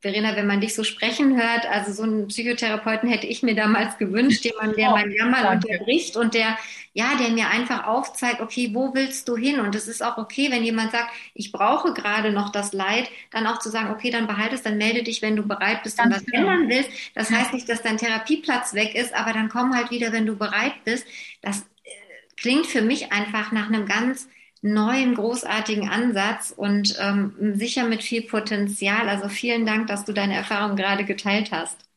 Verena, 0.00 0.36
wenn 0.36 0.46
man 0.46 0.60
dich 0.60 0.76
so 0.76 0.84
sprechen 0.84 1.36
hört, 1.36 1.66
also 1.66 1.92
so 1.92 2.04
einen 2.04 2.28
Psychotherapeuten 2.28 3.08
hätte 3.08 3.26
ich 3.26 3.42
mir 3.42 3.56
damals 3.56 3.98
gewünscht, 3.98 4.44
jemand, 4.44 4.76
der 4.76 4.90
oh, 4.90 4.92
mein 4.92 5.10
Jammern 5.10 5.56
unterbricht 5.56 6.16
und 6.16 6.34
der, 6.34 6.56
ja, 6.92 7.16
der 7.16 7.30
mir 7.30 7.48
einfach 7.48 7.84
aufzeigt, 7.84 8.40
okay, 8.40 8.70
wo 8.72 8.94
willst 8.94 9.26
du 9.28 9.36
hin? 9.36 9.58
Und 9.58 9.74
es 9.74 9.88
ist 9.88 10.00
auch 10.00 10.16
okay, 10.16 10.52
wenn 10.52 10.62
jemand 10.62 10.92
sagt, 10.92 11.10
ich 11.34 11.50
brauche 11.50 11.94
gerade 11.94 12.30
noch 12.30 12.52
das 12.52 12.72
Leid, 12.72 13.10
dann 13.32 13.48
auch 13.48 13.58
zu 13.58 13.70
sagen, 13.70 13.90
okay, 13.90 14.12
dann 14.12 14.28
behalte 14.28 14.54
es, 14.54 14.62
dann 14.62 14.78
melde 14.78 15.02
dich, 15.02 15.20
wenn 15.20 15.34
du 15.34 15.42
bereit 15.42 15.82
bist 15.82 16.00
und 16.00 16.14
was 16.14 16.24
genau. 16.24 16.48
ändern 16.48 16.68
willst. 16.68 16.90
Das 17.16 17.32
heißt 17.32 17.52
nicht, 17.52 17.68
dass 17.68 17.82
dein 17.82 17.98
Therapieplatz 17.98 18.74
weg 18.74 18.94
ist, 18.94 19.12
aber 19.14 19.32
dann 19.32 19.48
komm 19.48 19.74
halt 19.74 19.90
wieder, 19.90 20.12
wenn 20.12 20.26
du 20.26 20.36
bereit 20.36 20.84
bist. 20.84 21.08
Das 21.42 21.62
äh, 21.82 21.90
klingt 22.36 22.66
für 22.66 22.82
mich 22.82 23.10
einfach 23.10 23.50
nach 23.50 23.66
einem 23.66 23.86
ganz 23.86 24.28
neuen, 24.62 25.14
großartigen 25.14 25.88
Ansatz 25.88 26.52
und 26.56 26.96
ähm, 27.00 27.54
sicher 27.54 27.84
mit 27.86 28.02
viel 28.02 28.22
Potenzial. 28.22 29.08
Also 29.08 29.28
vielen 29.28 29.66
Dank, 29.66 29.86
dass 29.86 30.04
du 30.04 30.12
deine 30.12 30.34
Erfahrung 30.34 30.76
gerade 30.76 31.04
geteilt 31.04 31.52
hast. 31.52 31.88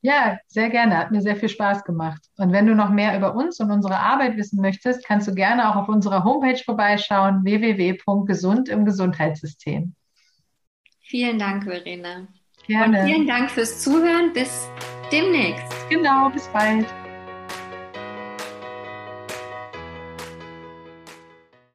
Ja, 0.00 0.38
sehr 0.46 0.70
gerne. 0.70 0.96
Hat 0.96 1.10
mir 1.10 1.20
sehr 1.20 1.36
viel 1.36 1.48
Spaß 1.48 1.84
gemacht. 1.84 2.22
Und 2.36 2.52
wenn 2.52 2.66
du 2.66 2.74
noch 2.74 2.90
mehr 2.90 3.16
über 3.16 3.34
uns 3.34 3.58
und 3.58 3.70
unsere 3.70 3.98
Arbeit 3.98 4.36
wissen 4.36 4.60
möchtest, 4.60 5.04
kannst 5.04 5.26
du 5.26 5.34
gerne 5.34 5.68
auch 5.68 5.76
auf 5.76 5.88
unserer 5.88 6.22
Homepage 6.22 6.62
vorbeischauen, 6.64 7.44
www.gesund 7.44 8.68
im 8.68 8.84
Gesundheitssystem. 8.84 9.94
Vielen 11.02 11.38
Dank, 11.38 11.64
Verena. 11.64 12.28
Gerne. 12.66 13.00
Und 13.00 13.06
vielen 13.06 13.26
Dank 13.26 13.50
fürs 13.50 13.82
Zuhören. 13.82 14.32
Bis 14.32 14.68
demnächst. 15.10 15.72
Genau, 15.88 16.30
bis 16.30 16.46
bald. 16.48 16.86